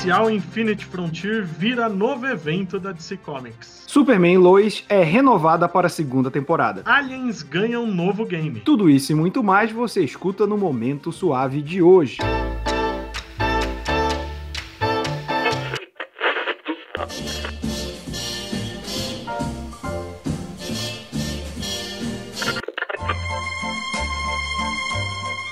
especial 0.00 0.30
Infinite 0.30 0.86
Frontier 0.86 1.44
vira 1.44 1.86
novo 1.86 2.26
evento 2.26 2.80
da 2.80 2.90
DC 2.90 3.18
Comics. 3.18 3.84
Superman 3.86 4.38
Lois 4.38 4.82
é 4.88 5.02
renovada 5.02 5.68
para 5.68 5.88
a 5.88 5.90
segunda 5.90 6.30
temporada. 6.30 6.80
Aliens 6.86 7.42
ganham 7.42 7.84
um 7.84 7.94
novo 7.94 8.24
game. 8.24 8.60
Tudo 8.60 8.88
isso 8.88 9.12
e 9.12 9.14
muito 9.14 9.42
mais 9.42 9.70
você 9.70 10.02
escuta 10.02 10.46
no 10.46 10.56
Momento 10.56 11.12
Suave 11.12 11.60
de 11.60 11.82
hoje. 11.82 12.16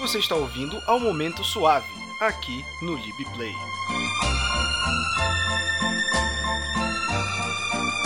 Você 0.00 0.18
está 0.18 0.34
ouvindo 0.36 0.78
ao 0.86 0.98
Momento 0.98 1.44
Suave, 1.44 1.84
aqui 2.22 2.64
no 2.80 2.94
LibPlay. 2.94 3.52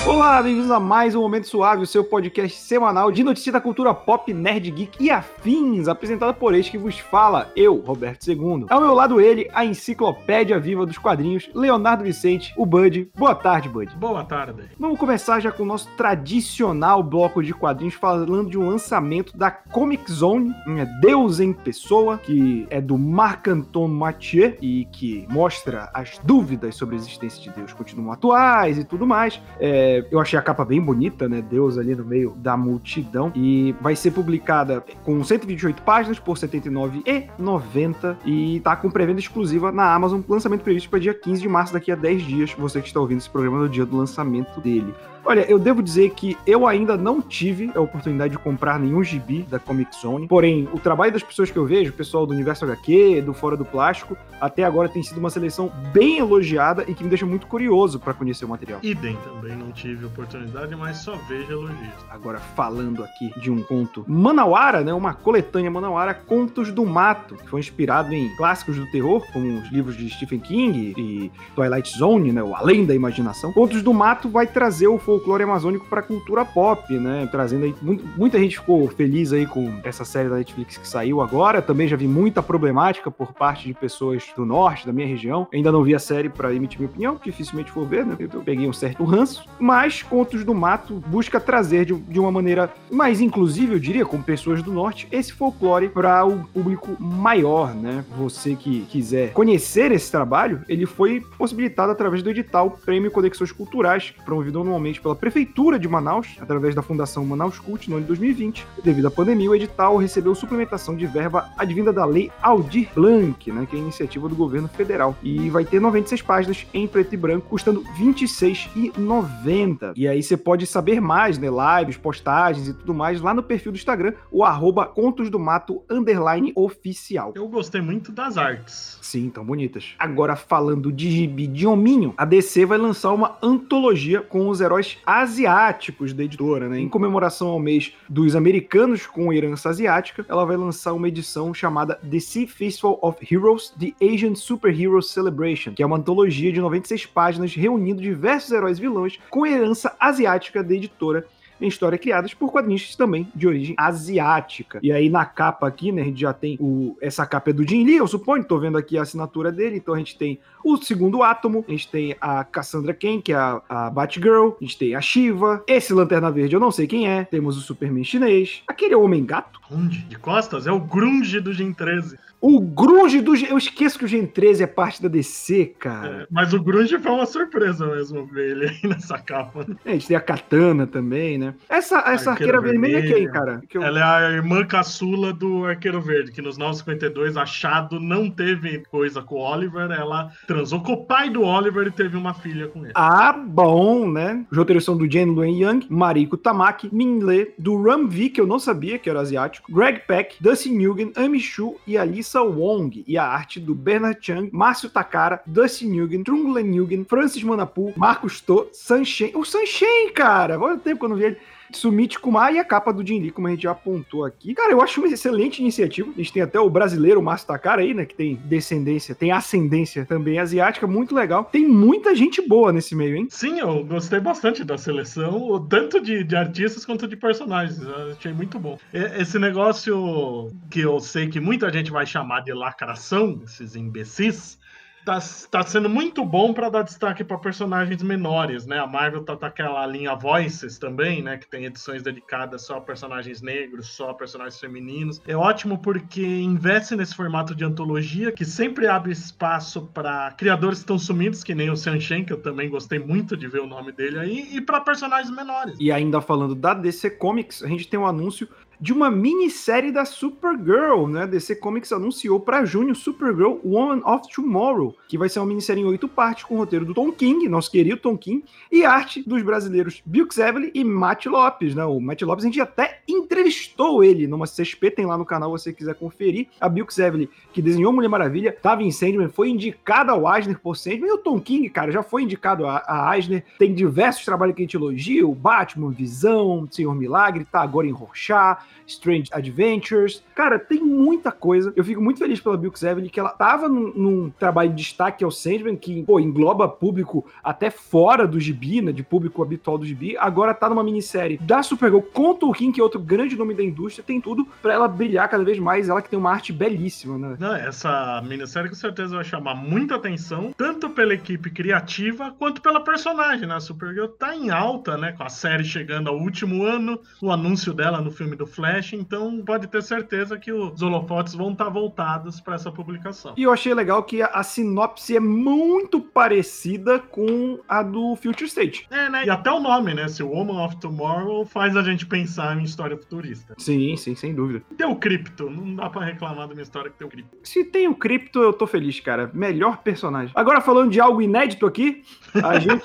Olá, 0.04 0.42
bem-vindos 0.42 0.70
a 0.70 0.80
mais 0.80 1.14
um 1.14 1.20
Momento 1.20 1.46
Suave, 1.46 1.84
o 1.84 1.86
seu 1.86 2.02
podcast 2.02 2.58
semanal 2.58 3.12
de 3.12 3.22
notícia 3.22 3.52
da 3.52 3.60
cultura 3.60 3.94
pop, 3.94 4.34
nerd, 4.34 4.68
geek 4.72 4.96
e 4.98 5.08
afins, 5.08 5.86
apresentado 5.86 6.34
por 6.34 6.54
este 6.54 6.72
que 6.72 6.78
vos 6.78 6.98
fala, 6.98 7.52
eu, 7.54 7.76
Roberto 7.76 8.26
II. 8.26 8.66
Ao 8.68 8.80
meu 8.80 8.94
lado 8.94 9.20
ele, 9.20 9.48
a 9.54 9.64
enciclopédia 9.64 10.58
viva 10.58 10.84
dos 10.84 10.98
quadrinhos, 10.98 11.48
Leonardo 11.54 12.02
Vicente, 12.02 12.52
o 12.56 12.66
Bud. 12.66 13.10
Boa 13.16 13.34
tarde, 13.34 13.68
Bud. 13.68 13.94
Boa 13.94 14.24
tarde. 14.24 14.64
Vamos 14.76 14.98
começar 14.98 15.38
já 15.38 15.52
com 15.52 15.62
o 15.62 15.66
nosso 15.66 15.88
tradicional 15.96 17.00
bloco 17.00 17.40
de 17.40 17.54
quadrinhos, 17.54 17.94
falando 17.94 18.50
de 18.50 18.58
um 18.58 18.68
lançamento 18.68 19.36
da 19.38 19.52
Comic 19.52 20.10
Zone, 20.10 20.52
né, 20.66 20.84
Deus 21.00 21.38
em 21.38 21.52
Pessoa, 21.52 22.18
que 22.18 22.66
é 22.70 22.80
do 22.80 22.98
Marc-Antoine 22.98 23.94
Mathieu 23.94 24.56
e 24.60 24.84
que 24.86 25.26
mostra 25.30 25.90
as 25.94 26.18
dúvidas 26.18 26.74
sobre 26.74 26.96
a 26.96 26.98
existência 26.98 27.40
de 27.40 27.50
Deus 27.50 27.72
continuam 27.72 28.10
atuais 28.10 28.78
e 28.78 28.84
tudo 28.84 29.06
mais. 29.06 29.40
É, 29.60 29.91
eu 30.10 30.20
achei 30.20 30.38
a 30.38 30.42
capa 30.42 30.64
bem 30.64 30.80
bonita, 30.80 31.28
né? 31.28 31.42
Deus 31.42 31.78
ali 31.78 31.94
no 31.94 32.04
meio 32.04 32.32
da 32.36 32.56
multidão. 32.56 33.32
E 33.34 33.74
vai 33.80 33.96
ser 33.96 34.10
publicada 34.10 34.84
com 35.04 35.22
128 35.22 35.82
páginas 35.82 36.18
por 36.18 36.36
R$ 36.36 36.48
79,90 36.48 38.16
e 38.24 38.60
tá 38.60 38.76
com 38.76 38.90
pré-venda 38.90 39.20
exclusiva 39.20 39.72
na 39.72 39.94
Amazon. 39.94 40.20
Lançamento 40.28 40.62
previsto 40.62 40.88
para 40.88 40.98
dia 40.98 41.14
15 41.14 41.42
de 41.42 41.48
março, 41.48 41.72
daqui 41.72 41.90
a 41.90 41.96
10 41.96 42.22
dias. 42.22 42.52
Você 42.58 42.80
que 42.80 42.86
está 42.86 43.00
ouvindo 43.00 43.18
esse 43.18 43.30
programa 43.30 43.58
no 43.58 43.68
dia 43.68 43.86
do 43.86 43.96
lançamento 43.96 44.60
dele. 44.60 44.94
Olha, 45.24 45.48
eu 45.48 45.58
devo 45.58 45.82
dizer 45.82 46.10
que 46.10 46.36
eu 46.46 46.66
ainda 46.66 46.96
não 46.96 47.20
tive 47.20 47.70
a 47.74 47.80
oportunidade 47.80 48.32
de 48.32 48.38
comprar 48.38 48.78
nenhum 48.78 49.04
gibi 49.04 49.42
da 49.44 49.58
Comic 49.58 49.94
Zone. 49.96 50.26
Porém, 50.26 50.68
o 50.72 50.78
trabalho 50.80 51.12
das 51.12 51.22
pessoas 51.22 51.50
que 51.50 51.56
eu 51.56 51.64
vejo, 51.64 51.90
o 51.90 51.94
pessoal 51.94 52.26
do 52.26 52.34
Universo 52.34 52.64
HQ, 52.64 53.22
do 53.22 53.32
Fora 53.32 53.56
do 53.56 53.64
Plástico, 53.64 54.16
até 54.40 54.64
agora 54.64 54.88
tem 54.88 55.02
sido 55.02 55.18
uma 55.18 55.30
seleção 55.30 55.70
bem 55.92 56.18
elogiada 56.18 56.84
e 56.88 56.94
que 56.94 57.04
me 57.04 57.08
deixa 57.08 57.24
muito 57.24 57.46
curioso 57.46 58.00
para 58.00 58.12
conhecer 58.12 58.44
o 58.44 58.48
material. 58.48 58.80
Idem 58.82 59.16
também 59.22 59.56
não 59.56 59.70
tive 59.70 60.04
oportunidade, 60.04 60.74
mas 60.74 60.98
só 60.98 61.14
vejo 61.28 61.52
elogios. 61.52 61.94
Agora, 62.10 62.40
falando 62.40 63.04
aqui 63.04 63.32
de 63.40 63.50
um 63.50 63.62
conto 63.62 64.04
Manauara, 64.08 64.82
né? 64.82 64.92
Uma 64.92 65.14
coletânea 65.14 65.70
Manauara, 65.70 66.14
Contos 66.14 66.72
do 66.72 66.84
Mato, 66.84 67.36
que 67.36 67.48
foi 67.48 67.60
inspirado 67.60 68.12
em 68.12 68.34
clássicos 68.36 68.76
do 68.76 68.90
terror, 68.90 69.24
como 69.32 69.60
os 69.60 69.70
livros 69.70 69.96
de 69.96 70.10
Stephen 70.10 70.40
King 70.40 70.94
e 70.96 71.30
Twilight 71.54 71.96
Zone, 71.96 72.32
né? 72.32 72.42
O 72.42 72.54
Além 72.56 72.84
da 72.84 72.94
Imaginação. 72.94 73.52
Contos 73.52 73.82
do 73.82 73.94
Mato 73.94 74.28
vai 74.28 74.46
trazer 74.46 74.88
o 74.88 74.98
folclore 75.12 75.42
amazônico 75.42 75.86
para 75.86 76.00
cultura 76.00 76.42
pop, 76.42 76.90
né? 76.94 77.28
Trazendo 77.30 77.64
aí. 77.64 77.74
Muita 78.16 78.38
gente 78.38 78.58
ficou 78.58 78.88
feliz 78.88 79.32
aí 79.32 79.46
com 79.46 79.80
essa 79.84 80.04
série 80.04 80.28
da 80.30 80.36
Netflix 80.36 80.78
que 80.78 80.88
saiu 80.88 81.20
agora. 81.20 81.60
Também 81.60 81.86
já 81.86 81.96
vi 81.96 82.08
muita 82.08 82.42
problemática 82.42 83.10
por 83.10 83.34
parte 83.34 83.66
de 83.66 83.74
pessoas 83.74 84.24
do 84.34 84.46
norte, 84.46 84.86
da 84.86 84.92
minha 84.92 85.06
região. 85.06 85.46
Ainda 85.52 85.70
não 85.70 85.82
vi 85.82 85.94
a 85.94 85.98
série 85.98 86.30
para 86.30 86.54
emitir 86.54 86.78
minha 86.78 86.88
opinião, 86.88 87.20
dificilmente 87.22 87.70
vou 87.72 87.84
ver, 87.84 88.06
né? 88.06 88.16
Eu 88.18 88.40
peguei 88.40 88.66
um 88.66 88.72
certo 88.72 89.04
ranço. 89.04 89.44
Mas 89.60 90.02
Contos 90.02 90.44
do 90.44 90.54
Mato 90.54 90.94
busca 91.06 91.38
trazer 91.38 91.84
de, 91.84 91.94
de 91.94 92.18
uma 92.18 92.32
maneira 92.32 92.72
mais 92.90 93.20
inclusiva, 93.20 93.74
eu 93.74 93.78
diria, 93.78 94.06
com 94.06 94.22
pessoas 94.22 94.62
do 94.62 94.72
norte, 94.72 95.06
esse 95.12 95.32
folclore 95.32 95.90
para 95.90 96.24
o 96.24 96.44
público 96.44 96.96
maior, 96.98 97.74
né? 97.74 98.02
Você 98.16 98.54
que 98.54 98.86
quiser 98.88 99.32
conhecer 99.32 99.92
esse 99.92 100.10
trabalho, 100.10 100.62
ele 100.68 100.86
foi 100.86 101.20
possibilitado 101.36 101.92
através 101.92 102.22
do 102.22 102.30
edital 102.30 102.78
Prêmio 102.84 103.10
Conexões 103.10 103.52
Culturais, 103.52 104.14
promovido 104.24 104.60
anualmente 104.60 105.01
pela 105.02 105.16
Prefeitura 105.16 105.78
de 105.78 105.88
Manaus, 105.88 106.36
através 106.40 106.74
da 106.74 106.82
Fundação 106.82 107.24
Manaus 107.26 107.58
Cult, 107.58 107.90
no 107.90 107.96
ano 107.96 108.04
de 108.04 108.08
2020. 108.08 108.66
Devido 108.82 109.08
à 109.08 109.10
pandemia, 109.10 109.50
o 109.50 109.54
edital 109.54 109.96
recebeu 109.96 110.34
suplementação 110.34 110.96
de 110.96 111.06
verba 111.06 111.50
advinda 111.58 111.92
da 111.92 112.04
Lei 112.04 112.30
Aldir 112.40 112.88
Blanc, 112.94 113.50
né, 113.50 113.66
que 113.68 113.76
é 113.76 113.78
a 113.78 113.82
iniciativa 113.82 114.28
do 114.28 114.34
governo 114.34 114.68
federal. 114.68 115.16
E 115.22 115.50
vai 115.50 115.64
ter 115.64 115.80
96 115.80 116.22
páginas 116.22 116.66
em 116.72 116.86
preto 116.86 117.12
e 117.14 117.16
branco, 117.16 117.48
custando 117.48 117.82
R$ 117.82 118.04
26,90. 118.04 119.92
E 119.96 120.06
aí 120.06 120.22
você 120.22 120.36
pode 120.36 120.66
saber 120.66 121.00
mais, 121.00 121.38
né, 121.38 121.48
lives, 121.48 121.96
postagens 121.96 122.68
e 122.68 122.74
tudo 122.74 122.94
mais, 122.94 123.20
lá 123.20 123.34
no 123.34 123.42
perfil 123.42 123.72
do 123.72 123.76
Instagram, 123.76 124.12
o 124.30 124.44
arroba 124.44 124.86
Contos 124.86 125.28
do 125.28 125.38
Mato 125.38 125.82
underline 125.90 126.52
oficial. 126.54 127.32
Eu 127.34 127.48
gostei 127.48 127.80
muito 127.80 128.12
das 128.12 128.38
artes. 128.38 128.98
Sim, 129.02 129.30
tão 129.30 129.44
bonitas. 129.44 129.94
Agora, 129.98 130.36
falando 130.36 130.92
de 130.92 131.10
gibi 131.10 131.46
de 131.46 131.66
hominho, 131.66 132.14
a 132.16 132.24
DC 132.24 132.64
vai 132.66 132.78
lançar 132.78 133.12
uma 133.12 133.36
antologia 133.42 134.20
com 134.20 134.48
os 134.48 134.60
heróis 134.60 134.91
asiáticos 135.04 136.12
da 136.12 136.24
editora, 136.24 136.68
né? 136.68 136.78
Em 136.78 136.88
comemoração 136.88 137.48
ao 137.48 137.58
mês 137.58 137.92
dos 138.08 138.34
americanos 138.36 139.06
com 139.06 139.32
herança 139.32 139.68
asiática, 139.68 140.24
ela 140.28 140.44
vai 140.44 140.56
lançar 140.56 140.92
uma 140.92 141.08
edição 141.08 141.52
chamada 141.52 141.94
The 141.96 142.20
Sea 142.20 142.48
Festival 142.48 142.98
of 143.02 143.18
Heroes, 143.30 143.74
The 143.78 143.92
Asian 144.04 144.34
Superhero 144.34 145.02
Celebration, 145.02 145.74
que 145.74 145.82
é 145.82 145.86
uma 145.86 145.96
antologia 145.96 146.52
de 146.52 146.60
96 146.60 147.06
páginas 147.06 147.54
reunindo 147.54 148.00
diversos 148.00 148.50
heróis 148.52 148.78
vilões 148.78 149.18
com 149.30 149.46
herança 149.46 149.94
asiática 149.98 150.62
da 150.62 150.74
editora 150.74 151.26
em 151.64 151.68
história 151.68 151.98
criadas 151.98 152.34
por 152.34 152.50
quadrinistas 152.50 152.96
também 152.96 153.28
de 153.34 153.46
origem 153.46 153.74
asiática. 153.78 154.80
E 154.82 154.92
aí 154.92 155.08
na 155.08 155.24
capa 155.24 155.66
aqui, 155.66 155.92
né, 155.92 156.02
a 156.02 156.04
gente 156.04 156.20
já 156.20 156.32
tem 156.32 156.56
o 156.60 156.96
essa 157.00 157.26
capa 157.26 157.50
é 157.50 157.52
do 157.52 157.66
Jim 157.66 157.84
Lee, 157.84 157.96
eu 157.96 158.06
suponho, 158.06 158.44
tô 158.44 158.58
vendo 158.58 158.78
aqui 158.78 158.98
a 158.98 159.02
assinatura 159.02 159.50
dele, 159.50 159.76
então 159.76 159.94
a 159.94 159.98
gente 159.98 160.16
tem 160.16 160.38
o 160.64 160.76
segundo 160.76 161.22
átomo, 161.22 161.64
a 161.66 161.70
gente 161.70 161.90
tem 161.90 162.16
a 162.20 162.44
Cassandra 162.44 162.94
Cain, 162.94 163.20
que 163.20 163.32
é 163.32 163.36
a, 163.36 163.62
a 163.68 163.90
Batgirl, 163.90 164.50
a 164.60 164.64
gente 164.64 164.78
tem 164.78 164.94
a 164.94 165.00
Shiva, 165.00 165.62
esse 165.66 165.92
Lanterna 165.92 166.30
Verde 166.30 166.54
eu 166.54 166.60
não 166.60 166.70
sei 166.70 166.86
quem 166.86 167.08
é, 167.08 167.24
temos 167.24 167.56
o 167.56 167.60
Superman 167.60 168.04
chinês, 168.04 168.62
aquele 168.66 168.94
Homem-Gato. 168.94 169.60
Onde? 169.70 169.98
De 169.98 170.18
costas? 170.18 170.66
É 170.66 170.72
o 170.72 170.80
grunge 170.80 171.40
do 171.40 171.52
Gen 171.52 171.72
13. 171.72 172.18
O 172.42 172.60
grunge 172.60 173.20
do. 173.20 173.36
Eu 173.36 173.56
esqueço 173.56 173.96
que 173.96 174.04
o 174.04 174.08
Gen 174.08 174.26
13 174.26 174.64
é 174.64 174.66
parte 174.66 175.00
da 175.00 175.08
DC, 175.08 175.76
cara. 175.78 176.22
É, 176.22 176.26
mas 176.28 176.52
o 176.52 176.60
grunge 176.60 176.98
foi 176.98 177.12
uma 177.12 177.24
surpresa 177.24 177.86
mesmo 177.86 178.26
ver 178.26 178.50
ele 178.50 178.68
aí 178.68 178.80
nessa 178.90 179.16
capa. 179.16 179.64
É, 179.84 179.90
a 179.90 179.92
gente 179.92 180.08
tem 180.08 180.16
a 180.16 180.20
Katana 180.20 180.84
também, 180.84 181.38
né? 181.38 181.54
Essa, 181.68 182.00
essa 182.00 182.32
arqueira, 182.32 182.58
arqueira 182.58 182.60
vermelha 182.60 182.98
é 182.98 183.14
quem, 183.14 183.30
cara? 183.30 183.62
Eu... 183.72 183.82
Ela 183.84 184.00
é 184.00 184.02
a 184.02 184.30
irmã 184.32 184.64
caçula 184.64 185.32
do 185.32 185.64
Arqueiro 185.64 186.00
Verde, 186.00 186.32
que 186.32 186.42
nos 186.42 186.58
952, 186.58 187.36
achado, 187.36 188.00
não 188.00 188.28
teve 188.28 188.80
coisa 188.90 189.22
com 189.22 189.36
o 189.36 189.40
Oliver. 189.40 189.88
Ela 189.92 190.32
transou 190.44 190.82
com 190.82 190.94
o 190.94 191.04
pai 191.04 191.30
do 191.30 191.42
Oliver 191.42 191.86
e 191.86 191.92
teve 191.92 192.16
uma 192.16 192.34
filha 192.34 192.66
com 192.66 192.82
ele. 192.82 192.92
Ah, 192.96 193.32
bom, 193.32 194.10
né? 194.10 194.44
Os 194.50 194.58
roteiros 194.58 194.84
são 194.84 194.96
do 194.96 195.08
Jen 195.08 195.26
Luen 195.26 195.62
Young, 195.62 195.86
Mariko 195.88 196.36
Tamaki, 196.36 196.92
Min 196.92 197.20
Le, 197.20 197.54
do 197.56 197.80
Ram 197.80 198.08
V, 198.08 198.30
que 198.30 198.40
eu 198.40 198.48
não 198.48 198.58
sabia 198.58 198.98
que 198.98 199.08
era 199.08 199.20
asiático, 199.20 199.72
Greg 199.72 200.00
Peck, 200.08 200.36
Dustin 200.40 200.74
Nguyen, 200.74 201.12
Amy 201.14 201.38
Shu 201.38 201.76
e 201.86 201.96
Wong, 202.40 203.04
e 203.06 203.18
a 203.18 203.24
arte 203.24 203.60
do 203.60 203.74
Bernard 203.74 204.18
Chang, 204.20 204.50
Márcio 204.50 204.88
Takara, 204.88 205.42
Dustin 205.46 205.90
Nguyen, 205.90 206.22
Trung 206.22 206.52
Len 206.52 206.66
Nguyen, 206.66 207.04
Francis 207.04 207.42
Manapu, 207.42 207.92
Marcos 207.96 208.40
To, 208.40 208.68
Sunshine. 208.72 209.32
O 209.34 209.44
Sunshine, 209.44 210.12
cara! 210.14 210.58
Olha 210.58 210.76
o 210.76 210.80
tempo 210.80 211.00
que 211.00 211.04
eu 211.04 211.08
não 211.08 211.16
vi 211.16 211.24
ele. 211.24 211.38
Sumit 211.78 212.18
Kumar 212.18 212.52
e 212.54 212.58
a 212.58 212.64
capa 212.64 212.92
do 212.92 213.06
Jin 213.06 213.20
Lee, 213.20 213.30
como 213.30 213.46
a 213.46 213.50
gente 213.50 213.62
já 213.62 213.72
apontou 213.72 214.24
aqui. 214.24 214.54
Cara, 214.54 214.72
eu 214.72 214.80
acho 214.80 215.00
uma 215.00 215.08
excelente 215.08 215.60
iniciativa. 215.60 216.10
A 216.10 216.16
gente 216.18 216.32
tem 216.32 216.42
até 216.42 216.58
o 216.58 216.70
brasileiro, 216.70 217.22
Márcio 217.22 217.48
Takara 217.48 217.82
aí, 217.82 217.94
né, 217.94 218.04
que 218.04 218.14
tem 218.14 218.36
descendência, 218.44 219.14
tem 219.14 219.32
ascendência 219.32 220.04
também 220.04 220.38
asiática, 220.38 220.86
muito 220.86 221.14
legal. 221.14 221.44
Tem 221.44 221.66
muita 221.66 222.14
gente 222.14 222.40
boa 222.46 222.72
nesse 222.72 222.94
meio, 222.94 223.16
hein? 223.16 223.26
Sim, 223.30 223.58
eu 223.58 223.84
gostei 223.84 224.20
bastante 224.20 224.64
da 224.64 224.78
seleção, 224.78 225.64
tanto 225.68 226.00
de, 226.00 226.24
de 226.24 226.36
artistas 226.36 226.84
quanto 226.84 227.06
de 227.08 227.16
personagens. 227.16 227.80
Eu 227.80 228.12
achei 228.12 228.32
muito 228.32 228.58
bom. 228.58 228.78
Esse 228.92 229.38
negócio 229.38 230.50
que 230.70 230.80
eu 230.80 231.00
sei 231.00 231.28
que 231.28 231.40
muita 231.40 231.72
gente 231.72 231.90
vai 231.90 232.06
chamar 232.06 232.40
de 232.40 232.52
lacração, 232.52 233.40
esses 233.44 233.76
imbecis, 233.76 234.58
tá, 235.04 235.18
tá 235.50 235.62
sendo 235.62 235.88
muito 235.88 236.24
bom 236.24 236.52
para 236.52 236.68
dar 236.68 236.82
destaque 236.82 237.24
para 237.24 237.38
personagens 237.38 238.02
menores, 238.02 238.66
né? 238.66 238.78
A 238.78 238.86
Marvel 238.86 239.24
tá, 239.24 239.36
tá 239.36 239.46
aquela 239.48 239.86
linha 239.86 240.14
Voices 240.14 240.78
também, 240.78 241.22
né? 241.22 241.36
Que 241.36 241.48
tem 241.48 241.64
edições 241.64 242.02
dedicadas 242.02 242.62
só 242.62 242.76
a 242.76 242.80
personagens 242.80 243.40
negros, 243.42 243.88
só 243.88 244.10
a 244.10 244.14
personagens 244.14 244.58
femininos. 244.58 245.20
É 245.26 245.36
ótimo 245.36 245.78
porque 245.78 246.24
investe 246.24 246.94
nesse 246.96 247.14
formato 247.14 247.54
de 247.54 247.64
antologia 247.64 248.32
que 248.32 248.44
sempre 248.44 248.86
abre 248.86 249.12
espaço 249.12 249.82
para 249.94 250.32
criadores 250.32 250.78
que 250.78 250.84
estão 250.84 250.98
sumidos, 250.98 251.42
que 251.42 251.54
nem 251.54 251.70
o 251.70 251.76
Shen, 251.76 252.24
que 252.24 252.32
eu 252.32 252.40
também 252.40 252.68
gostei 252.68 252.98
muito 252.98 253.36
de 253.36 253.46
ver 253.48 253.60
o 253.60 253.66
nome 253.66 253.92
dele 253.92 254.18
aí, 254.18 254.48
e 254.56 254.60
para 254.60 254.80
personagens 254.80 255.34
menores. 255.34 255.76
E 255.78 255.90
ainda 255.90 256.20
falando 256.20 256.54
da 256.54 256.74
DC 256.74 257.10
Comics, 257.10 257.62
a 257.62 257.68
gente 257.68 257.88
tem 257.88 257.98
um 257.98 258.06
anúncio 258.06 258.48
de 258.82 258.92
uma 258.92 259.08
minissérie 259.08 259.92
da 259.92 260.04
Supergirl, 260.04 261.06
né? 261.06 261.24
DC 261.24 261.54
Comics 261.54 261.92
anunciou 261.92 262.40
para 262.40 262.64
junho 262.64 262.96
Supergirl 262.96 263.58
Woman 263.64 264.02
of 264.04 264.28
Tomorrow, 264.34 264.96
que 265.06 265.16
vai 265.16 265.28
ser 265.28 265.38
uma 265.38 265.46
minissérie 265.46 265.84
em 265.84 265.86
oito 265.86 266.08
partes 266.08 266.42
com 266.42 266.56
o 266.56 266.58
roteiro 266.58 266.84
do 266.84 266.92
Tom 266.92 267.12
King, 267.12 267.48
nosso 267.48 267.70
querido 267.70 267.98
Tom 267.98 268.18
King, 268.18 268.42
e 268.72 268.84
arte 268.84 269.22
dos 269.22 269.40
brasileiros 269.42 270.02
Bill 270.04 270.26
Xevely 270.28 270.72
e 270.74 270.82
Matt 270.82 271.26
Lopes, 271.26 271.76
né? 271.76 271.84
O 271.84 272.00
Matt 272.00 272.22
Lopes 272.22 272.44
a 272.44 272.48
gente 272.48 272.60
até 272.60 273.02
entrevistou 273.06 274.02
ele 274.02 274.26
numa 274.26 274.46
CSP, 274.46 274.90
tem 274.90 275.06
lá 275.06 275.16
no 275.16 275.24
canal 275.24 275.56
se 275.56 275.62
você 275.62 275.72
quiser 275.72 275.94
conferir. 275.94 276.48
A 276.60 276.68
Bill 276.68 276.86
Xevely, 276.90 277.30
que 277.52 277.62
desenhou 277.62 277.92
Mulher 277.92 278.08
Maravilha, 278.08 278.56
tava 278.60 278.82
em 278.82 278.90
Sandman, 278.90 279.28
foi 279.28 279.50
indicada 279.50 280.10
ao 280.10 280.34
Eisner 280.34 280.58
por 280.58 280.76
Sandman, 280.76 281.08
e 281.08 281.12
o 281.12 281.18
Tom 281.18 281.38
King, 281.38 281.70
cara, 281.70 281.92
já 281.92 282.02
foi 282.02 282.24
indicado 282.24 282.66
a, 282.66 282.82
a 282.84 283.16
Eisner, 283.16 283.44
tem 283.60 283.72
diversos 283.72 284.24
trabalhos 284.24 284.56
que 284.56 284.62
a 284.62 284.64
gente 284.64 284.76
elogia, 284.76 285.24
o 285.24 285.36
Batman, 285.36 285.92
Visão, 285.92 286.66
Senhor 286.68 286.96
Milagre, 286.96 287.44
tá 287.44 287.60
agora 287.60 287.86
em 287.86 287.92
Rorschach, 287.92 288.58
Strange 288.86 289.28
Adventures. 289.32 290.22
Cara, 290.34 290.58
tem 290.58 290.80
muita 290.80 291.30
coisa. 291.30 291.72
Eu 291.76 291.84
fico 291.84 292.00
muito 292.00 292.18
feliz 292.18 292.40
pela 292.40 292.56
Bill 292.56 292.72
Xevely, 292.74 293.10
que 293.10 293.20
ela 293.20 293.30
tava 293.30 293.68
num, 293.68 293.92
num, 293.94 294.30
trabalho 294.30 294.70
de 294.70 294.76
destaque 294.76 295.24
ao 295.24 295.30
Sandman, 295.30 295.76
que, 295.76 296.02
pô, 296.02 296.18
engloba 296.18 296.68
público 296.68 297.26
até 297.42 297.70
fora 297.70 298.26
do 298.26 298.40
gibi, 298.40 298.80
né, 298.80 298.92
de 298.92 299.02
público 299.02 299.42
habitual 299.42 299.78
do 299.78 299.86
gibi. 299.86 300.16
Agora 300.16 300.54
tá 300.54 300.68
numa 300.68 300.82
minissérie 300.82 301.38
da 301.38 301.62
Supergirl 301.62 302.02
com 302.02 302.34
Tolkien, 302.34 302.72
que 302.72 302.80
é 302.80 302.82
outro 302.82 303.00
grande 303.00 303.36
nome 303.36 303.54
da 303.54 303.62
indústria. 303.62 304.04
Tem 304.04 304.20
tudo 304.20 304.46
para 304.60 304.74
ela 304.74 304.88
brilhar 304.88 305.28
cada 305.28 305.44
vez 305.44 305.58
mais. 305.58 305.88
Ela 305.88 306.02
que 306.02 306.10
tem 306.10 306.18
uma 306.18 306.30
arte 306.30 306.52
belíssima, 306.52 307.18
né? 307.18 307.36
Não, 307.38 307.54
essa 307.54 308.22
minissérie 308.26 308.68
com 308.68 308.76
certeza 308.76 309.14
vai 309.14 309.24
chamar 309.24 309.54
muita 309.54 309.96
atenção, 309.96 310.52
tanto 310.56 310.90
pela 310.90 311.14
equipe 311.14 311.50
criativa 311.50 312.34
quanto 312.38 312.60
pela 312.60 312.80
personagem, 312.80 313.46
né? 313.46 313.54
A 313.54 313.60
Supergirl 313.60 314.08
tá 314.08 314.34
em 314.34 314.50
alta, 314.50 314.96
né? 314.96 315.12
Com 315.12 315.22
a 315.22 315.28
série 315.28 315.64
chegando 315.64 316.08
ao 316.08 316.18
último 316.18 316.64
ano, 316.64 317.00
o 317.20 317.30
anúncio 317.30 317.72
dela 317.72 318.00
no 318.00 318.10
filme 318.10 318.36
do 318.36 318.46
Flash, 318.46 318.61
então 318.96 319.42
pode 319.44 319.66
ter 319.66 319.82
certeza 319.82 320.38
que 320.38 320.52
os 320.52 320.82
holofotes 320.82 321.34
vão 321.34 321.52
estar 321.52 321.64
tá 321.64 321.70
voltados 321.70 322.40
para 322.40 322.54
essa 322.54 322.70
publicação. 322.70 323.34
E 323.36 323.42
eu 323.42 323.52
achei 323.52 323.74
legal 323.74 324.02
que 324.02 324.22
a, 324.22 324.26
a, 324.26 324.42
sinopse 324.42 325.16
é 325.16 325.20
muito 325.20 326.00
parecida 326.00 326.98
com 326.98 327.58
a 327.68 327.82
do 327.82 328.16
Future 328.16 328.46
State. 328.46 328.86
É, 328.90 329.08
né? 329.08 329.24
E 329.26 329.30
até 329.30 329.50
o 329.50 329.60
nome, 329.60 329.94
né? 329.94 330.08
Se 330.08 330.22
o 330.22 330.28
Woman 330.28 330.64
of 330.64 330.76
Tomorrow 330.76 331.44
faz 331.44 331.76
a 331.76 331.82
gente 331.82 332.06
pensar 332.06 332.56
em 332.58 332.62
história 332.62 332.96
futurista. 332.96 333.54
Sim, 333.58 333.96
sim, 333.96 334.14
sem 334.14 334.34
dúvida. 334.34 334.62
Tem 334.76 334.86
o 334.86 334.96
Crypto, 334.96 335.50
não 335.50 335.74
dá 335.74 335.88
para 335.88 336.04
reclamar 336.04 336.48
da 336.48 336.54
minha 336.54 336.62
história 336.62 336.90
que 336.90 336.98
tem 336.98 337.06
o 337.06 337.10
Crypto. 337.10 337.36
Se 337.42 337.64
tem 337.64 337.88
o 337.88 337.94
Crypto, 337.94 338.40
eu 338.40 338.52
tô 338.52 338.66
feliz, 338.66 339.00
cara. 339.00 339.30
Melhor 339.32 339.78
personagem. 339.78 340.32
Agora 340.34 340.60
falando 340.60 340.90
de 340.90 341.00
algo 341.00 341.22
inédito 341.22 341.66
aqui, 341.66 342.02
a 342.42 342.58
gente. 342.60 342.84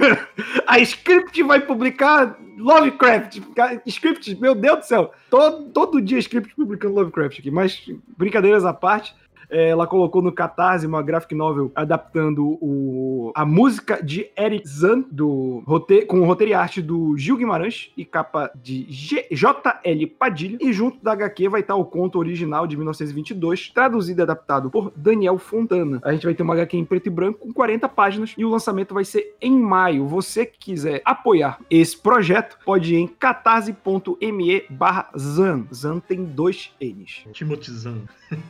a 0.66 0.78
Script 0.80 1.42
vai 1.42 1.60
publicar 1.60 2.38
Lovecraft. 2.58 3.40
Script, 3.86 4.34
meu 4.40 4.54
Deus 4.54 4.78
do 4.78 4.84
céu. 4.84 5.12
Todo, 5.30 5.70
todo 5.70 6.02
dia 6.02 6.18
Script 6.18 6.54
publicando 6.54 6.94
Lovecraft 6.94 7.38
aqui. 7.38 7.50
Mas, 7.50 7.80
brincadeiras 8.16 8.64
à 8.64 8.74
parte, 8.74 9.14
ela 9.50 9.86
colocou 9.86 10.22
no 10.22 10.32
Catarse 10.32 10.86
uma 10.86 11.02
graphic 11.02 11.34
novel 11.34 11.72
adaptando 11.74 12.58
o, 12.60 13.32
a 13.34 13.44
música 13.44 14.02
de 14.02 14.30
Eric 14.36 14.68
Zan, 14.68 15.04
do, 15.10 15.62
rote, 15.66 16.04
com 16.06 16.20
o 16.20 16.24
roteiro 16.24 16.52
e 16.52 16.54
arte 16.54 16.82
do 16.82 17.16
Gil 17.16 17.36
Guimarães 17.36 17.90
e 17.96 18.04
capa 18.04 18.50
de 18.54 18.86
G, 18.88 19.26
JL 19.30 20.06
Padilha. 20.18 20.58
E 20.60 20.72
junto 20.72 21.02
da 21.02 21.12
HQ 21.12 21.48
vai 21.48 21.60
estar 21.60 21.76
o 21.76 21.84
conto 21.84 22.18
original 22.18 22.66
de 22.66 22.76
1922, 22.76 23.70
traduzido 23.70 24.20
e 24.20 24.22
adaptado 24.22 24.70
por 24.70 24.92
Daniel 24.94 25.38
Fontana. 25.38 26.00
A 26.04 26.12
gente 26.12 26.24
vai 26.24 26.34
ter 26.34 26.42
uma 26.42 26.54
HQ 26.54 26.76
em 26.76 26.84
preto 26.84 27.06
e 27.06 27.10
branco 27.10 27.38
com 27.38 27.52
40 27.52 27.88
páginas 27.88 28.34
e 28.36 28.44
o 28.44 28.50
lançamento 28.50 28.94
vai 28.94 29.04
ser 29.04 29.36
em 29.40 29.58
maio. 29.58 30.06
Você 30.06 30.44
que 30.46 30.58
quiser 30.58 31.02
apoiar 31.04 31.58
esse 31.70 31.96
projeto, 31.96 32.58
pode 32.64 32.94
ir 32.94 32.98
em 32.98 33.06
catarse.me 33.06 34.64
barra 34.70 35.08
Zan. 35.16 35.66
Zan 35.72 35.98
tem 36.00 36.24
dois 36.24 36.72
N's. 36.80 37.24
Timothy 37.32 37.70
Zan. 37.70 38.02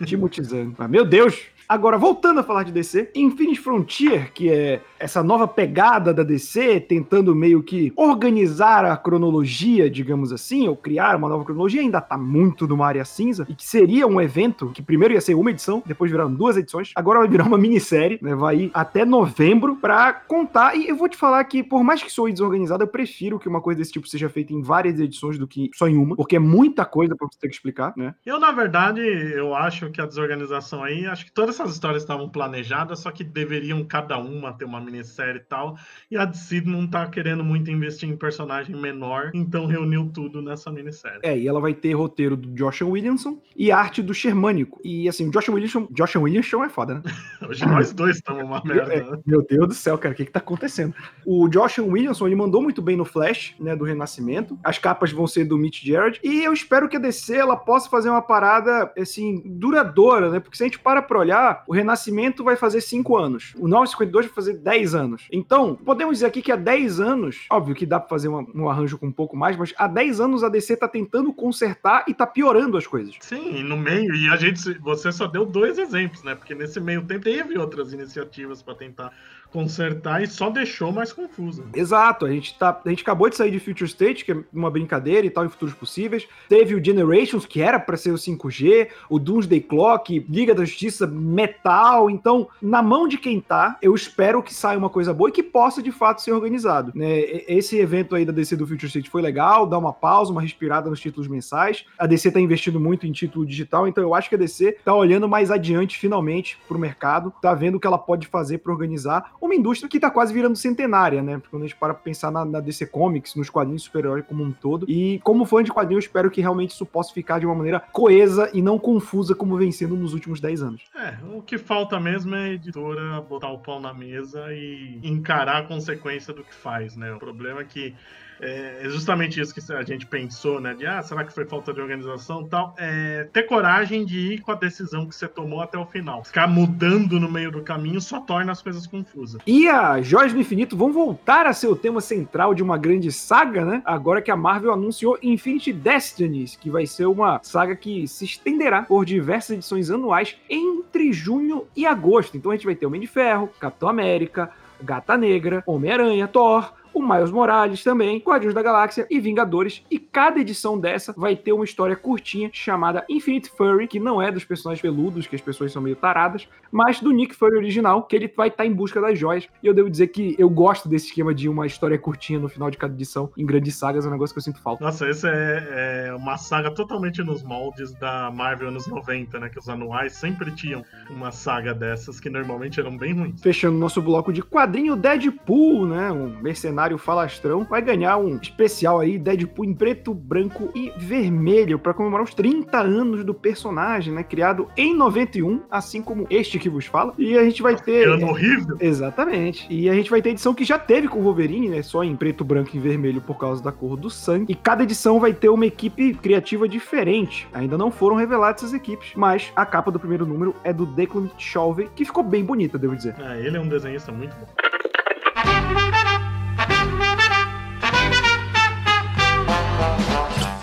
Timothy 0.04 0.42
Zan. 0.42 0.72
Meu 0.88 1.04
Deus, 1.04 1.50
Agora, 1.68 1.98
voltando 1.98 2.40
a 2.40 2.42
falar 2.42 2.62
de 2.62 2.72
DC, 2.72 3.10
Infinite 3.14 3.60
Frontier, 3.60 4.32
que 4.32 4.50
é 4.50 4.80
essa 4.98 5.22
nova 5.22 5.46
pegada 5.46 6.14
da 6.14 6.22
DC, 6.22 6.80
tentando 6.80 7.34
meio 7.34 7.62
que 7.62 7.92
organizar 7.94 8.86
a 8.86 8.96
cronologia, 8.96 9.90
digamos 9.90 10.32
assim, 10.32 10.66
ou 10.66 10.74
criar 10.74 11.14
uma 11.14 11.28
nova 11.28 11.44
cronologia, 11.44 11.82
ainda 11.82 12.00
tá 12.00 12.16
muito 12.16 12.66
numa 12.66 12.86
área 12.86 13.04
cinza, 13.04 13.46
e 13.50 13.54
que 13.54 13.66
seria 13.66 14.06
um 14.06 14.18
evento 14.18 14.70
que 14.70 14.80
primeiro 14.80 15.12
ia 15.12 15.20
ser 15.20 15.34
uma 15.34 15.50
edição, 15.50 15.82
depois 15.84 16.10
viraram 16.10 16.32
duas 16.32 16.56
edições, 16.56 16.92
agora 16.94 17.18
vai 17.18 17.28
virar 17.28 17.44
uma 17.44 17.58
minissérie, 17.58 18.18
né? 18.22 18.34
Vai 18.34 18.56
ir 18.56 18.70
até 18.72 19.04
novembro 19.04 19.76
pra 19.76 20.14
contar. 20.14 20.74
E 20.74 20.88
eu 20.88 20.96
vou 20.96 21.06
te 21.06 21.18
falar 21.18 21.44
que, 21.44 21.62
por 21.62 21.84
mais 21.84 22.02
que 22.02 22.10
sou 22.10 22.30
desorganizado, 22.30 22.82
eu 22.82 22.88
prefiro 22.88 23.38
que 23.38 23.46
uma 23.46 23.60
coisa 23.60 23.76
desse 23.76 23.92
tipo 23.92 24.08
seja 24.08 24.30
feita 24.30 24.54
em 24.54 24.62
várias 24.62 24.98
edições 24.98 25.36
do 25.36 25.46
que 25.46 25.68
só 25.74 25.86
em 25.86 25.98
uma, 25.98 26.16
porque 26.16 26.36
é 26.36 26.40
muita 26.40 26.86
coisa 26.86 27.14
pra 27.14 27.28
você 27.30 27.38
ter 27.38 27.48
que 27.48 27.54
explicar, 27.54 27.92
né? 27.94 28.14
Eu, 28.24 28.40
na 28.40 28.52
verdade, 28.52 29.02
eu 29.02 29.54
acho 29.54 29.90
que 29.90 30.00
a 30.00 30.06
desorganização 30.06 30.77
aí, 30.82 31.06
acho 31.06 31.24
que 31.24 31.32
todas 31.32 31.54
essas 31.54 31.72
histórias 31.72 32.02
estavam 32.02 32.28
planejadas, 32.28 33.00
só 33.00 33.10
que 33.10 33.24
deveriam 33.24 33.84
cada 33.84 34.18
uma 34.18 34.52
ter 34.52 34.64
uma 34.64 34.80
minissérie 34.80 35.40
e 35.40 35.44
tal. 35.44 35.76
E 36.10 36.16
a 36.16 36.24
DC 36.24 36.62
não 36.62 36.86
tá 36.86 37.06
querendo 37.06 37.44
muito 37.44 37.70
investir 37.70 38.08
em 38.08 38.16
personagem 38.16 38.74
menor, 38.74 39.30
então 39.34 39.66
reuniu 39.66 40.10
tudo 40.12 40.42
nessa 40.42 40.70
minissérie. 40.70 41.20
É, 41.22 41.36
e 41.36 41.46
ela 41.46 41.60
vai 41.60 41.74
ter 41.74 41.92
roteiro 41.92 42.36
do 42.36 42.48
Josh 42.54 42.82
Williamson 42.82 43.40
e 43.56 43.70
arte 43.70 44.02
do 44.02 44.14
Shermânico. 44.14 44.80
E 44.84 45.08
assim, 45.08 45.28
o 45.28 45.30
Josh 45.30 45.48
Williamson, 45.48 45.88
Josh 45.90 46.16
Williamson 46.16 46.64
é 46.64 46.68
foda, 46.68 46.94
né? 46.94 47.02
Hoje 47.48 47.66
nós 47.66 47.92
dois 47.92 48.16
estamos 48.16 48.42
uma 48.42 48.62
merda. 48.64 48.94
É, 48.94 49.02
né? 49.02 49.18
Meu 49.26 49.42
Deus 49.42 49.68
do 49.68 49.74
céu, 49.74 49.98
cara, 49.98 50.12
o 50.12 50.16
que 50.16 50.24
que 50.24 50.32
tá 50.32 50.40
acontecendo? 50.40 50.94
O 51.24 51.48
Josh 51.48 51.78
Williamson, 51.78 52.26
ele 52.26 52.36
mandou 52.36 52.62
muito 52.62 52.80
bem 52.80 52.96
no 52.96 53.04
Flash, 53.04 53.54
né, 53.58 53.76
do 53.76 53.84
Renascimento. 53.84 54.58
As 54.62 54.78
capas 54.78 55.12
vão 55.12 55.26
ser 55.26 55.44
do 55.44 55.58
Mitch 55.58 55.84
Jarrett. 55.84 56.20
E 56.22 56.44
eu 56.44 56.52
espero 56.52 56.88
que 56.88 56.96
a 56.96 57.00
DC, 57.00 57.36
ela 57.36 57.56
possa 57.56 57.88
fazer 57.88 58.10
uma 58.10 58.22
parada, 58.22 58.92
assim, 58.98 59.42
duradoura, 59.44 60.30
né? 60.30 60.40
Porque 60.40 60.56
se 60.56 60.64
gente 60.68 60.78
para 60.78 61.02
pra 61.02 61.18
olhar, 61.18 61.64
o 61.66 61.72
Renascimento 61.72 62.44
vai 62.44 62.56
fazer 62.56 62.80
5 62.80 63.16
anos. 63.16 63.54
O 63.56 63.66
952 63.66 64.26
vai 64.26 64.34
fazer 64.34 64.54
10 64.54 64.94
anos. 64.94 65.26
Então, 65.32 65.74
podemos 65.74 66.16
dizer 66.16 66.26
aqui 66.26 66.42
que 66.42 66.52
há 66.52 66.56
10 66.56 67.00
anos, 67.00 67.46
óbvio 67.50 67.74
que 67.74 67.86
dá 67.86 67.98
para 67.98 68.08
fazer 68.08 68.28
uma, 68.28 68.46
um 68.54 68.68
arranjo 68.68 68.98
com 68.98 69.06
um 69.06 69.12
pouco 69.12 69.36
mais, 69.36 69.56
mas 69.56 69.74
há 69.76 69.86
10 69.86 70.20
anos 70.20 70.44
a 70.44 70.48
DC 70.48 70.76
tá 70.76 70.88
tentando 70.88 71.32
consertar 71.32 72.04
e 72.06 72.14
tá 72.14 72.26
piorando 72.26 72.76
as 72.76 72.86
coisas. 72.86 73.16
Sim, 73.20 73.62
no 73.62 73.76
meio, 73.76 74.14
e 74.14 74.28
a 74.28 74.36
gente, 74.36 74.78
você 74.78 75.10
só 75.10 75.26
deu 75.26 75.44
dois 75.44 75.78
exemplos, 75.78 76.22
né? 76.22 76.34
Porque 76.34 76.54
nesse 76.54 76.80
meio 76.80 77.02
tempo 77.02 77.24
teve 77.24 77.58
outras 77.58 77.92
iniciativas 77.92 78.62
para 78.62 78.74
tentar 78.74 79.12
consertar 79.50 80.22
e 80.22 80.26
só 80.26 80.50
deixou 80.50 80.92
mais 80.92 81.12
confuso. 81.12 81.64
Exato, 81.74 82.26
a 82.26 82.30
gente, 82.30 82.58
tá, 82.58 82.80
a 82.84 82.88
gente 82.88 83.02
acabou 83.02 83.28
de 83.28 83.36
sair 83.36 83.50
de 83.50 83.58
Future 83.58 83.88
State, 83.88 84.24
que 84.24 84.32
é 84.32 84.36
uma 84.52 84.70
brincadeira 84.70 85.26
e 85.26 85.30
tal, 85.30 85.44
em 85.44 85.48
futuros 85.48 85.74
possíveis. 85.74 86.26
Teve 86.48 86.74
o 86.74 86.84
Generations, 86.84 87.46
que 87.46 87.60
era 87.60 87.78
para 87.78 87.96
ser 87.96 88.10
o 88.10 88.16
5G, 88.16 88.88
o 89.08 89.18
Doomsday 89.18 89.60
Clock, 89.60 90.26
Liga 90.28 90.54
da 90.58 90.64
Justiça, 90.64 91.06
Metal. 91.06 92.10
Então, 92.10 92.48
na 92.60 92.82
mão 92.82 93.08
de 93.08 93.18
quem 93.18 93.40
tá, 93.40 93.78
eu 93.80 93.94
espero 93.94 94.42
que 94.42 94.52
saia 94.52 94.78
uma 94.78 94.90
coisa 94.90 95.14
boa 95.14 95.30
e 95.30 95.32
que 95.32 95.42
possa 95.42 95.82
de 95.82 95.92
fato 95.92 96.22
ser 96.22 96.32
organizado. 96.32 96.92
Né? 96.94 97.20
Esse 97.48 97.78
evento 97.78 98.14
aí 98.14 98.24
da 98.24 98.32
DC 98.32 98.56
do 98.56 98.66
Future 98.66 98.86
State 98.86 99.10
foi 99.10 99.22
legal, 99.22 99.66
dá 99.66 99.78
uma 99.78 99.92
pausa, 99.92 100.32
uma 100.32 100.42
respirada 100.42 100.90
nos 100.90 101.00
títulos 101.00 101.28
mensais. 101.28 101.84
A 101.98 102.06
DC 102.06 102.30
tá 102.30 102.40
investindo 102.40 102.80
muito 102.80 103.06
em 103.06 103.12
título 103.12 103.46
digital, 103.46 103.86
então 103.88 104.02
eu 104.02 104.14
acho 104.14 104.28
que 104.28 104.34
a 104.34 104.38
DC 104.38 104.78
tá 104.84 104.94
olhando 104.94 105.28
mais 105.28 105.50
adiante, 105.50 105.98
finalmente, 105.98 106.58
pro 106.66 106.78
mercado, 106.78 107.32
tá 107.40 107.54
vendo 107.54 107.76
o 107.76 107.80
que 107.80 107.86
ela 107.86 107.98
pode 107.98 108.26
fazer 108.26 108.58
para 108.58 108.72
organizar 108.72 109.32
uma 109.40 109.54
indústria 109.54 109.88
que 109.88 109.96
está 109.96 110.10
quase 110.10 110.32
virando 110.32 110.56
centenária, 110.56 111.22
né? 111.22 111.40
Quando 111.50 111.62
a 111.62 111.66
gente 111.66 111.76
para 111.78 111.94
pensar 111.94 112.30
na, 112.30 112.44
na 112.44 112.60
DC 112.60 112.86
Comics, 112.86 113.34
nos 113.34 113.50
quadrinhos 113.50 113.82
super-heróis 113.82 114.24
como 114.26 114.42
um 114.42 114.52
todo. 114.52 114.86
E 114.88 115.20
como 115.22 115.44
fã 115.44 115.62
de 115.62 115.72
quadrinhos, 115.72 116.04
eu 116.04 116.08
espero 116.08 116.30
que 116.30 116.40
realmente 116.40 116.70
isso 116.70 116.86
possa 116.86 117.12
ficar 117.12 117.38
de 117.38 117.46
uma 117.46 117.54
maneira 117.54 117.80
coesa 117.92 118.50
e 118.52 118.60
não 118.62 118.78
confusa 118.78 119.34
como 119.34 119.56
vem 119.56 119.72
sendo 119.72 119.96
nos 119.96 120.14
últimos 120.14 120.40
10 120.40 120.47
anos. 120.62 120.82
É, 120.94 121.16
o 121.34 121.42
que 121.42 121.58
falta 121.58 121.98
mesmo 122.00 122.34
é 122.34 122.44
a 122.44 122.48
editora 122.48 123.20
botar 123.20 123.50
o 123.50 123.58
pau 123.58 123.80
na 123.80 123.92
mesa 123.94 124.52
e 124.52 125.00
encarar 125.02 125.58
a 125.58 125.66
consequência 125.66 126.32
do 126.32 126.42
que 126.42 126.54
faz, 126.54 126.96
né? 126.96 127.12
O 127.12 127.18
problema 127.18 127.60
é 127.60 127.64
que 127.64 127.94
é 128.40 128.88
justamente 128.88 129.40
isso 129.40 129.52
que 129.52 129.72
a 129.72 129.82
gente 129.82 130.06
pensou, 130.06 130.60
né? 130.60 130.74
De 130.74 130.86
ah, 130.86 131.02
será 131.02 131.24
que 131.24 131.32
foi 131.32 131.44
falta 131.44 131.72
de 131.72 131.80
organização 131.80 132.44
tal? 132.44 132.74
É, 132.78 133.28
ter 133.32 133.44
coragem 133.44 134.04
de 134.04 134.34
ir 134.34 134.40
com 134.40 134.52
a 134.52 134.54
decisão 134.54 135.06
que 135.06 135.14
você 135.14 135.26
tomou 135.26 135.60
até 135.60 135.76
o 135.76 135.86
final. 135.86 136.24
Ficar 136.24 136.46
mudando 136.46 137.18
no 137.18 137.30
meio 137.30 137.50
do 137.50 137.62
caminho 137.62 138.00
só 138.00 138.20
torna 138.20 138.52
as 138.52 138.62
coisas 138.62 138.86
confusas. 138.86 139.40
E 139.46 139.68
a 139.68 140.00
Joias 140.00 140.32
do 140.32 140.40
Infinito 140.40 140.76
vão 140.76 140.92
voltar 140.92 141.46
a 141.46 141.52
ser 141.52 141.66
o 141.66 141.76
tema 141.76 142.00
central 142.00 142.54
de 142.54 142.62
uma 142.62 142.78
grande 142.78 143.10
saga, 143.10 143.64
né? 143.64 143.82
Agora 143.84 144.22
que 144.22 144.30
a 144.30 144.36
Marvel 144.36 144.72
anunciou 144.72 145.18
Infinity 145.22 145.72
Destinies, 145.72 146.56
que 146.56 146.70
vai 146.70 146.86
ser 146.86 147.06
uma 147.06 147.40
saga 147.42 147.74
que 147.74 148.06
se 148.06 148.24
estenderá 148.24 148.82
por 148.82 149.04
diversas 149.04 149.50
edições 149.50 149.90
anuais 149.90 150.36
entre 150.48 151.12
junho 151.12 151.66
e 151.76 151.86
agosto. 151.86 152.36
Então 152.36 152.50
a 152.50 152.54
gente 152.54 152.66
vai 152.66 152.74
ter 152.74 152.86
Homem 152.86 153.00
de 153.00 153.06
Ferro, 153.06 153.48
Capitão 153.58 153.88
América, 153.88 154.50
Gata 154.80 155.16
Negra, 155.16 155.62
Homem-Aranha, 155.66 156.28
Thor, 156.28 156.72
o 156.98 157.08
Miles 157.08 157.30
Morales 157.30 157.82
também, 157.82 158.18
Guardiões 158.18 158.54
da 158.54 158.62
Galáxia 158.62 159.06
e 159.10 159.20
Vingadores. 159.20 159.84
E 159.90 159.98
cada 159.98 160.40
edição 160.40 160.78
dessa 160.78 161.12
vai 161.16 161.36
ter 161.36 161.52
uma 161.52 161.64
história 161.64 161.96
curtinha 161.96 162.50
chamada 162.52 163.04
Infinite 163.08 163.50
Furry, 163.50 163.86
que 163.86 164.00
não 164.00 164.20
é 164.20 164.30
dos 164.32 164.44
personagens 164.44 164.82
peludos, 164.82 165.26
que 165.26 165.36
as 165.36 165.42
pessoas 165.42 165.72
são 165.72 165.82
meio 165.82 165.96
taradas, 165.96 166.48
mas 166.70 167.00
do 167.00 167.10
Nick 167.10 167.34
Fury 167.34 167.56
original, 167.56 168.02
que 168.02 168.16
ele 168.16 168.32
vai 168.36 168.48
estar 168.48 168.66
em 168.66 168.72
busca 168.72 169.00
das 169.00 169.18
joias. 169.18 169.48
E 169.62 169.66
eu 169.66 169.74
devo 169.74 169.88
dizer 169.88 170.08
que 170.08 170.34
eu 170.38 170.50
gosto 170.50 170.88
desse 170.88 171.06
esquema 171.06 171.34
de 171.34 171.48
uma 171.48 171.66
história 171.66 171.98
curtinha 171.98 172.38
no 172.38 172.48
final 172.48 172.70
de 172.70 172.76
cada 172.76 172.92
edição, 172.92 173.30
em 173.36 173.46
grandes 173.46 173.74
sagas, 173.74 174.04
é 174.04 174.08
um 174.08 174.12
negócio 174.12 174.34
que 174.34 174.38
eu 174.38 174.42
sinto 174.42 174.60
falta. 174.60 174.84
Nossa, 174.84 175.08
esse 175.08 175.28
é, 175.28 176.08
é 176.08 176.14
uma 176.14 176.36
saga 176.36 176.70
totalmente 176.70 177.22
nos 177.22 177.42
moldes 177.42 177.92
da 177.94 178.30
Marvel 178.30 178.68
anos 178.68 178.86
90, 178.86 179.38
né? 179.38 179.48
Que 179.48 179.58
os 179.58 179.68
anuais 179.68 180.14
sempre 180.14 180.50
tinham 180.52 180.84
uma 181.10 181.30
saga 181.30 181.74
dessas 181.74 182.20
que 182.20 182.28
normalmente 182.30 182.80
eram 182.80 182.96
bem 182.96 183.12
ruins. 183.12 183.40
Fechando 183.40 183.78
nosso 183.78 184.00
bloco 184.00 184.32
de 184.32 184.42
quadrinho, 184.42 184.96
Deadpool, 184.96 185.86
né? 185.86 186.10
Um 186.10 186.40
mercenário 186.40 186.87
falastrão, 186.96 187.64
vai 187.64 187.82
ganhar 187.82 188.16
um 188.16 188.38
especial 188.40 189.00
aí, 189.00 189.18
Deadpool 189.18 189.64
em 189.64 189.74
preto, 189.74 190.14
branco 190.14 190.70
e 190.74 190.92
vermelho, 190.96 191.78
para 191.78 191.92
comemorar 191.92 192.24
os 192.24 192.32
30 192.32 192.78
anos 192.78 193.24
do 193.24 193.34
personagem, 193.34 194.14
né? 194.14 194.22
Criado 194.22 194.68
em 194.76 194.96
91, 194.96 195.62
assim 195.70 196.00
como 196.00 196.26
este 196.30 196.58
que 196.58 196.68
vos 196.70 196.86
fala. 196.86 197.12
E 197.18 197.36
a 197.36 197.44
gente 197.44 197.60
vai 197.60 197.76
ter. 197.76 198.08
Ano 198.08 198.28
horrível! 198.28 198.76
Exatamente. 198.80 199.66
E 199.68 199.90
a 199.90 199.94
gente 199.94 200.10
vai 200.10 200.22
ter 200.22 200.30
edição 200.30 200.54
que 200.54 200.64
já 200.64 200.78
teve 200.78 201.08
com 201.08 201.18
o 201.18 201.22
Wolverine, 201.22 201.68
né? 201.68 201.82
Só 201.82 202.04
em 202.04 202.14
preto, 202.16 202.44
branco 202.44 202.70
e 202.74 202.78
vermelho 202.78 203.20
por 203.20 203.38
causa 203.38 203.62
da 203.62 203.72
cor 203.72 203.96
do 203.96 204.08
sangue. 204.08 204.52
E 204.52 204.54
cada 204.54 204.84
edição 204.84 205.18
vai 205.18 205.32
ter 205.32 205.48
uma 205.48 205.66
equipe 205.66 206.14
criativa 206.14 206.68
diferente. 206.68 207.48
Ainda 207.52 207.76
não 207.76 207.90
foram 207.90 208.16
reveladas 208.16 208.62
essas 208.62 208.74
equipes, 208.74 209.12
mas 209.16 209.52
a 209.56 209.66
capa 209.66 209.90
do 209.90 209.98
primeiro 209.98 210.24
número 210.24 210.54
é 210.62 210.72
do 210.72 210.86
Declan 210.86 211.28
Shalvey, 211.38 211.88
que 211.94 212.04
ficou 212.04 212.22
bem 212.22 212.44
bonita, 212.44 212.78
devo 212.78 212.94
dizer. 212.94 213.14
É, 213.18 213.40
ele 213.40 213.56
é 213.56 213.60
um 213.60 213.68
desenhista 213.68 214.12
muito 214.12 214.34
bom. 214.36 214.67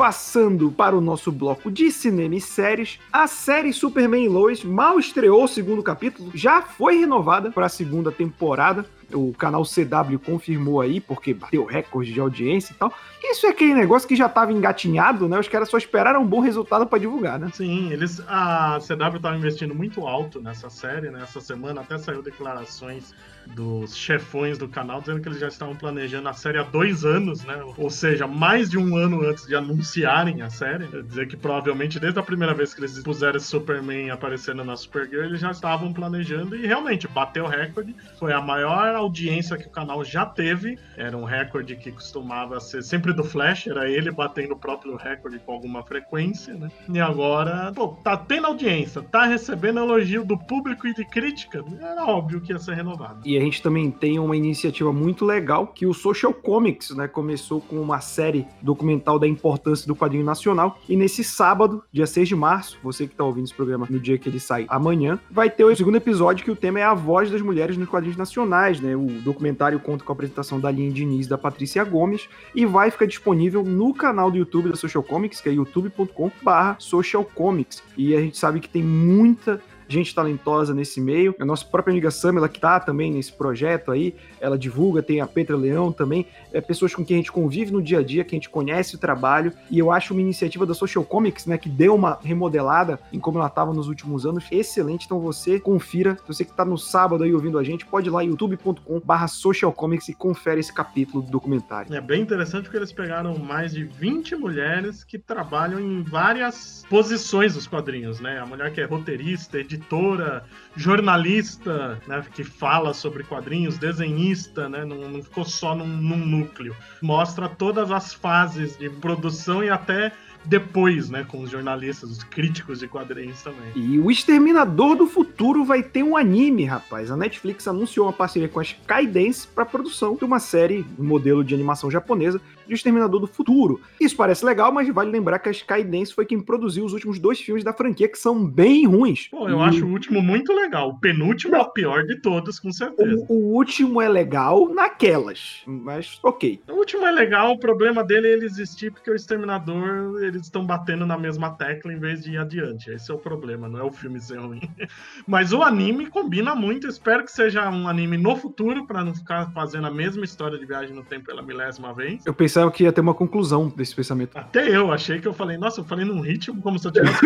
Passando 0.06 0.70
para 0.70 0.96
o 0.96 1.02
nosso 1.02 1.32
bloco 1.32 1.72
de 1.72 1.92
cinema 1.92 2.36
e 2.36 2.40
séries, 2.40 3.00
a 3.12 3.26
série 3.26 3.74
Superman 3.74 4.28
Lois 4.28 4.64
mal 4.64 5.00
estreou 5.00 5.44
o 5.44 5.48
segundo 5.48 5.82
capítulo, 5.82 6.30
já 6.32 6.62
foi 6.62 7.00
renovada 7.00 7.50
para 7.50 7.66
a 7.66 7.70
segunda 7.70 8.12
temporada. 8.12 8.86
O 9.15 9.34
canal 9.34 9.63
CW 9.63 10.19
confirmou 10.24 10.81
aí, 10.81 11.00
porque 11.00 11.34
bateu 11.34 11.65
recorde 11.65 12.13
de 12.13 12.19
audiência 12.19 12.74
e 12.74 12.75
tal. 12.75 12.93
Isso 13.24 13.48
é 13.48 13.50
aquele 13.50 13.74
negócio 13.74 14.07
que 14.07 14.15
já 14.15 14.27
estava 14.27 14.53
engatinhado, 14.53 15.27
né? 15.27 15.39
Os 15.39 15.48
caras 15.48 15.69
só 15.69 15.77
esperaram 15.77 16.22
um 16.22 16.27
bom 16.27 16.39
resultado 16.39 16.86
para 16.86 17.00
divulgar, 17.00 17.39
né? 17.39 17.50
Sim, 17.53 17.91
eles 17.91 18.22
a 18.27 18.77
CW 18.79 19.17
estava 19.17 19.36
investindo 19.36 19.74
muito 19.74 20.05
alto 20.05 20.41
nessa 20.41 20.69
série, 20.69 21.10
né? 21.10 21.22
Essa 21.24 21.41
semana 21.41 21.81
até 21.81 21.98
saiu 21.98 22.22
declarações 22.22 23.13
dos 23.48 23.95
chefões 23.95 24.57
do 24.57 24.67
canal 24.67 25.00
dizendo 25.00 25.22
que 25.22 25.29
eles 25.29 25.39
já 25.39 25.48
estavam 25.48 25.75
planejando 25.75 26.27
a 26.27 26.34
série 26.34 26.57
há 26.57 26.63
dois 26.63 27.05
anos, 27.05 27.43
né? 27.43 27.62
Ou 27.77 27.89
seja, 27.89 28.27
mais 28.27 28.69
de 28.69 28.77
um 28.77 28.95
ano 28.98 29.22
antes 29.24 29.45
de 29.45 29.55
anunciarem 29.55 30.41
a 30.41 30.50
série. 30.50 30.88
Quer 30.88 31.03
dizer 31.03 31.27
que 31.27 31.38
provavelmente 31.38 32.00
desde 32.00 32.19
a 32.19 32.24
primeira 32.24 32.53
vez 32.53 32.74
que 32.74 32.81
eles 32.81 32.98
puseram 33.03 33.39
Superman 33.39 34.10
aparecendo 34.10 34.63
na 34.63 34.75
Supergirl, 34.75 35.25
eles 35.25 35.39
já 35.39 35.51
estavam 35.51 35.93
planejando 35.93 36.55
e 36.55 36.65
realmente 36.65 37.07
bateu 37.07 37.45
recorde. 37.45 37.95
Foi 38.19 38.34
a 38.34 38.41
maior 38.41 38.95
audiência 39.06 39.58
que 39.58 39.68
o 39.68 39.72
canal 39.72 40.04
já 40.04 40.26
teve. 40.26 40.78
Era 40.98 41.18
um 41.18 41.24
recorde 41.24 41.76
que 41.76 41.92
costumava 41.92 42.60
ser 42.60 42.84
sempre 42.84 43.14
do 43.14 43.24
Flash, 43.24 43.68
era 43.68 43.90
ele 43.90 44.12
batendo 44.12 44.54
o 44.54 44.58
próprio 44.58 44.96
recorde 44.96 45.40
com 45.40 45.54
alguma 45.54 45.84
frequência, 45.84 46.54
né? 46.54 46.70
E 46.90 47.00
agora, 47.00 47.72
pô, 47.74 47.90
tá 48.04 48.18
tendo 48.18 48.48
audiência, 48.48 49.02
tá 49.02 49.26
recebendo 49.26 49.80
elogio 49.80 50.24
do 50.24 50.38
público 50.38 50.88
e 50.88 50.94
de 50.94 51.06
crítica, 51.06 51.64
era 51.82 52.06
óbvio 52.06 52.42
que 52.42 52.52
ia 52.52 52.60
ser 52.60 52.76
renovado. 52.76 53.22
E 53.26 53.38
a 53.38 53.40
gente 53.40 53.62
também 53.62 53.92
tem 53.92 54.20
uma 54.20 54.36
iniciativa 54.36 54.92
muito 54.92 55.26
legal 55.26 55.68
que 55.68 55.86
o 55.86 55.94
Social 55.94 56.34
Comics, 56.34 56.92
né, 56.92 57.08
começou 57.08 57.62
com 57.62 57.78
uma 57.78 58.02
série 58.02 58.48
documental 58.62 59.20
da 59.20 59.28
importância 59.28 59.88
do 59.88 59.96
quadrinho 59.96 60.24
nacional. 60.24 60.80
E 60.88 60.96
nesse 60.96 61.24
sábado, 61.24 61.84
dia 61.92 62.08
6 62.08 62.28
de 62.28 62.36
março, 62.36 62.78
você 62.84 63.06
que 63.06 63.14
está 63.14 63.24
ouvindo 63.24 63.46
esse 63.46 63.54
programa 63.54 63.88
no 63.90 64.00
dia 64.00 64.18
que 64.18 64.30
ele 64.30 64.40
sai 64.40 64.66
amanhã, 64.70 65.20
vai 65.30 65.50
ter 65.50 65.64
o 65.64 65.76
segundo 65.76 65.96
episódio 65.98 66.44
que 66.44 66.52
o 66.52 66.56
tema 66.56 66.80
é 66.80 66.84
a 66.84 66.94
voz 66.94 67.30
das 67.30 67.42
mulheres 67.42 67.78
nos 67.78 67.90
quadrinhos 67.90 68.18
nacionais, 68.18 68.80
né? 68.86 68.96
O 68.96 69.08
documentário 69.22 69.80
conta 69.80 70.04
com 70.04 70.12
a 70.12 70.15
apresentação 70.15 70.60
da 70.60 70.70
Aline 70.70 70.92
Diniz 70.92 71.27
da 71.27 71.38
Patrícia 71.38 71.84
Gomes 71.84 72.30
e 72.54 72.65
vai 72.65 72.92
ficar 72.92 73.06
disponível 73.06 73.63
no 73.63 73.94
canal 73.94 74.30
do 74.30 74.38
YouTube 74.38 74.70
da 74.70 74.75
Social 74.75 75.04
Comics, 75.04 75.42
que 75.42 75.50
é 75.50 75.54
youtube.com/social 75.54 77.25
comics. 77.25 77.84
E 77.98 78.15
a 78.15 78.22
gente 78.22 78.38
sabe 78.38 78.60
que 78.60 78.70
tem 78.70 78.84
muita 78.84 79.62
gente 79.88 80.13
talentosa 80.13 80.74
nesse 80.74 81.00
meio. 81.00 81.36
A 81.39 81.46
nossa 81.46 81.65
própria 81.65 81.92
amiga 81.92 82.12
Samela, 82.12 82.50
que 82.50 82.60
tá 82.60 82.80
também 82.80 83.12
nesse 83.12 83.32
projeto 83.32 83.92
aí, 83.92 84.15
ela 84.39 84.58
divulga, 84.58 85.01
tem 85.01 85.22
a 85.22 85.27
Petra 85.27 85.56
Leão 85.56 85.92
também, 85.92 86.27
é, 86.54 86.62
pessoas 86.62 86.94
com 86.94 87.04
quem 87.04 87.15
a 87.15 87.20
gente 87.20 87.32
convive 87.32 87.72
no 87.72 87.82
dia 87.82 88.00
a 88.00 88.04
dia, 88.04 88.24
que 88.24 88.36
a 88.36 88.38
gente 88.38 88.50
conhece 88.50 88.96
o 88.96 88.98
trabalho, 88.98 89.51
e 89.70 89.80
eu 89.80 89.92
acho 89.92 90.13
uma 90.13 90.22
iniciativa 90.22 90.65
da 90.65 90.74
Social 90.74 91.04
Comics, 91.04 91.46
né, 91.46 91.58
que 91.58 91.70
deu 91.70 91.96
uma 91.96 92.20
remodelada 92.24 93.00
em 93.12 93.20
como 93.20 93.38
ela 93.38 93.48
estava 93.48 93.74
nos 93.74 93.88
últimos 93.88 94.25
anos, 94.25 94.46
excelente, 94.51 95.06
então 95.06 95.20
você 95.20 95.60
confira, 95.60 96.18
você 96.27 96.46
que 96.46 96.54
tá 96.54 96.63
no 96.63 96.77
sábado 96.77 97.24
aí 97.24 97.34
ouvindo 97.34 97.58
a 97.58 97.63
gente, 97.63 97.86
pode 97.86 98.08
ir 98.08 98.12
lá 98.12 98.22
youtube.com 98.22 99.01
barra 99.04 99.27
Social 99.27 99.72
Comics 99.72 100.10
e 100.10 100.13
confere 100.13 100.60
esse 100.60 100.74
capítulo 100.74 101.24
do 101.24 101.32
documentário. 101.32 101.94
É 101.94 102.01
bem 102.01 102.22
interessante 102.22 102.63
porque 102.63 102.77
eles 102.77 102.92
pegaram 102.92 103.38
mais 103.38 103.74
de 103.74 103.84
20 103.84 104.36
mulheres 104.36 105.04
que 105.04 105.18
trabalham 105.18 105.80
em 105.80 106.04
várias 106.04 106.86
posições 106.89 107.54
dos 107.56 107.68
quadrinhos, 107.68 108.20
né, 108.20 108.39
a 108.39 108.46
mulher 108.46 108.72
que 108.72 108.82
é 108.82 108.86
roteirista, 108.86 109.58
editora, 109.58 109.75
editora, 109.75 110.44
jornalista, 110.75 112.01
né, 112.08 112.24
que 112.34 112.44
fala 112.44 112.94
sobre 112.94 113.24
quadrinhos, 113.24 113.77
desenhista, 113.77 114.67
né, 114.67 114.84
não, 114.84 115.10
não 115.10 115.22
ficou 115.22 115.46
só 115.46 115.75
num, 115.75 115.86
num 115.86 116.17
núcleo. 116.17 116.75
Mostra 117.01 117.48
todas 117.48 117.91
as 117.91 118.13
fases 118.13 118.77
de 118.77 118.89
produção 118.89 119.63
e 119.63 119.70
até 119.70 120.12
depois, 120.46 121.10
né, 121.10 121.25
com 121.28 121.42
os 121.42 121.50
jornalistas, 121.50 122.10
os 122.10 122.24
críticos 122.24 122.80
de 122.80 122.88
quadrinhos 122.88 123.42
também. 123.42 123.72
E 123.75 124.00
o 124.00 124.12
Exterminador 124.12 124.96
do 124.96 125.08
Futuro 125.08 125.64
vai 125.64 125.84
ter 125.84 126.04
um 126.04 126.16
anime, 126.16 126.66
rapaz. 126.66 127.12
A 127.12 127.18
Netflix 127.18 127.68
anunciou 127.68 128.06
uma 128.08 128.14
parceria 128.14 128.48
com 128.48 128.60
a 128.60 128.64
Skydance 128.64 129.48
para 129.48 129.66
produção 129.66 130.16
de 130.16 130.24
uma 130.24 130.40
série, 130.40 130.86
um 130.98 131.04
modelo 131.04 131.44
de 131.44 131.54
animação 131.54 131.90
japonesa 131.90 132.40
de 132.68 132.74
Exterminador 132.74 133.20
do 133.20 133.28
Futuro. 133.28 133.82
Isso 134.00 134.16
parece 134.16 134.46
legal, 134.46 134.72
mas 134.72 134.88
vale 134.90 135.12
lembrar 135.12 135.40
que 135.40 135.50
a 135.50 135.52
Skydance 135.52 136.14
foi 136.14 136.25
quem 136.25 136.40
produziu 136.40 136.86
os 136.86 136.94
últimos 136.94 137.20
dois 137.20 137.40
filmes 137.40 137.64
da 137.64 137.74
franquia 137.74 138.08
que 138.08 138.18
são 138.18 138.46
bem 138.46 138.86
ruins. 138.86 139.28
Pô, 139.30 139.48
eu 139.48 139.60
e... 139.60 139.64
acho 139.64 139.86
o 139.86 139.90
último 139.90 140.22
muito 140.22 140.54
legal. 140.54 140.90
O 140.90 141.00
penúltimo 141.00 141.56
é 141.56 141.62
o 141.62 141.70
pior 141.70 142.04
de 142.04 142.20
todos, 142.22 142.60
com 142.60 142.72
certeza. 142.72 143.25
O, 143.30 143.34
o, 143.34 143.56
último 143.56 144.02
é 144.02 144.10
legal 144.10 144.70
naquelas, 144.70 145.62
mas 145.66 146.20
ok. 146.24 146.60
O 146.70 146.74
último 146.74 147.06
é 147.06 147.12
legal, 147.12 147.52
o 147.52 147.60
problema 147.60 148.04
dele 148.04 148.28
é 148.28 148.34
ele 148.34 148.46
existir 148.46 148.92
porque 148.92 149.10
o 149.10 149.16
Exterminador, 149.16 150.20
eles 150.36 150.48
estão 150.48 150.65
batendo 150.65 151.06
na 151.06 151.18
mesma 151.18 151.51
tecla 151.51 151.94
em 151.94 152.00
vez 152.00 152.24
de 152.24 152.32
ir 152.32 152.38
adiante. 152.38 152.89
Esse 152.92 153.12
é 153.12 153.13
o 153.13 153.18
problema, 153.18 153.68
não 153.68 153.80
é 153.80 153.84
o 153.84 153.92
filme 153.92 154.20
ser 154.20 154.39
ruim. 154.39 154.62
Mas 155.27 155.54
o 155.54 155.62
anime 155.62 156.08
combina 156.08 156.54
muito, 156.56 156.88
espero 156.88 157.24
que 157.24 157.32
seja 157.32 157.70
um 157.70 157.88
anime 157.88 158.18
no 158.18 158.36
futuro, 158.36 158.86
para 158.86 159.04
não 159.04 159.13
ficar 159.13 159.51
fazendo 159.51 159.88
a 159.88 159.92
mesma 159.92 160.24
história 160.25 160.58
de 160.58 160.65
viagem 160.65 160.96
no 160.96 161.04
tempo 161.04 161.25
pela 161.25 161.42
milésima 161.42 161.94
vez. 161.94 162.25
Eu 162.25 162.34
pensava 162.34 162.72
que 162.72 162.84
ia 162.84 162.92
ter 162.92 163.01
uma 163.01 163.13
conclusão 163.13 163.70
desse 163.70 163.96
pensamento. 163.96 164.38
Até 164.38 164.68
eu, 164.70 164.92
achei 164.92 165.20
que 165.20 165.27
eu 165.27 165.34
falei, 165.34 165.58
nossa, 165.58 165.82
eu 165.82 165.86
falei 165.86 166.06
num 166.06 166.22
ritmo 166.22 166.62
como 166.62 166.77
se 166.77 166.88
eu 166.88 166.92
tivesse. 166.92 167.25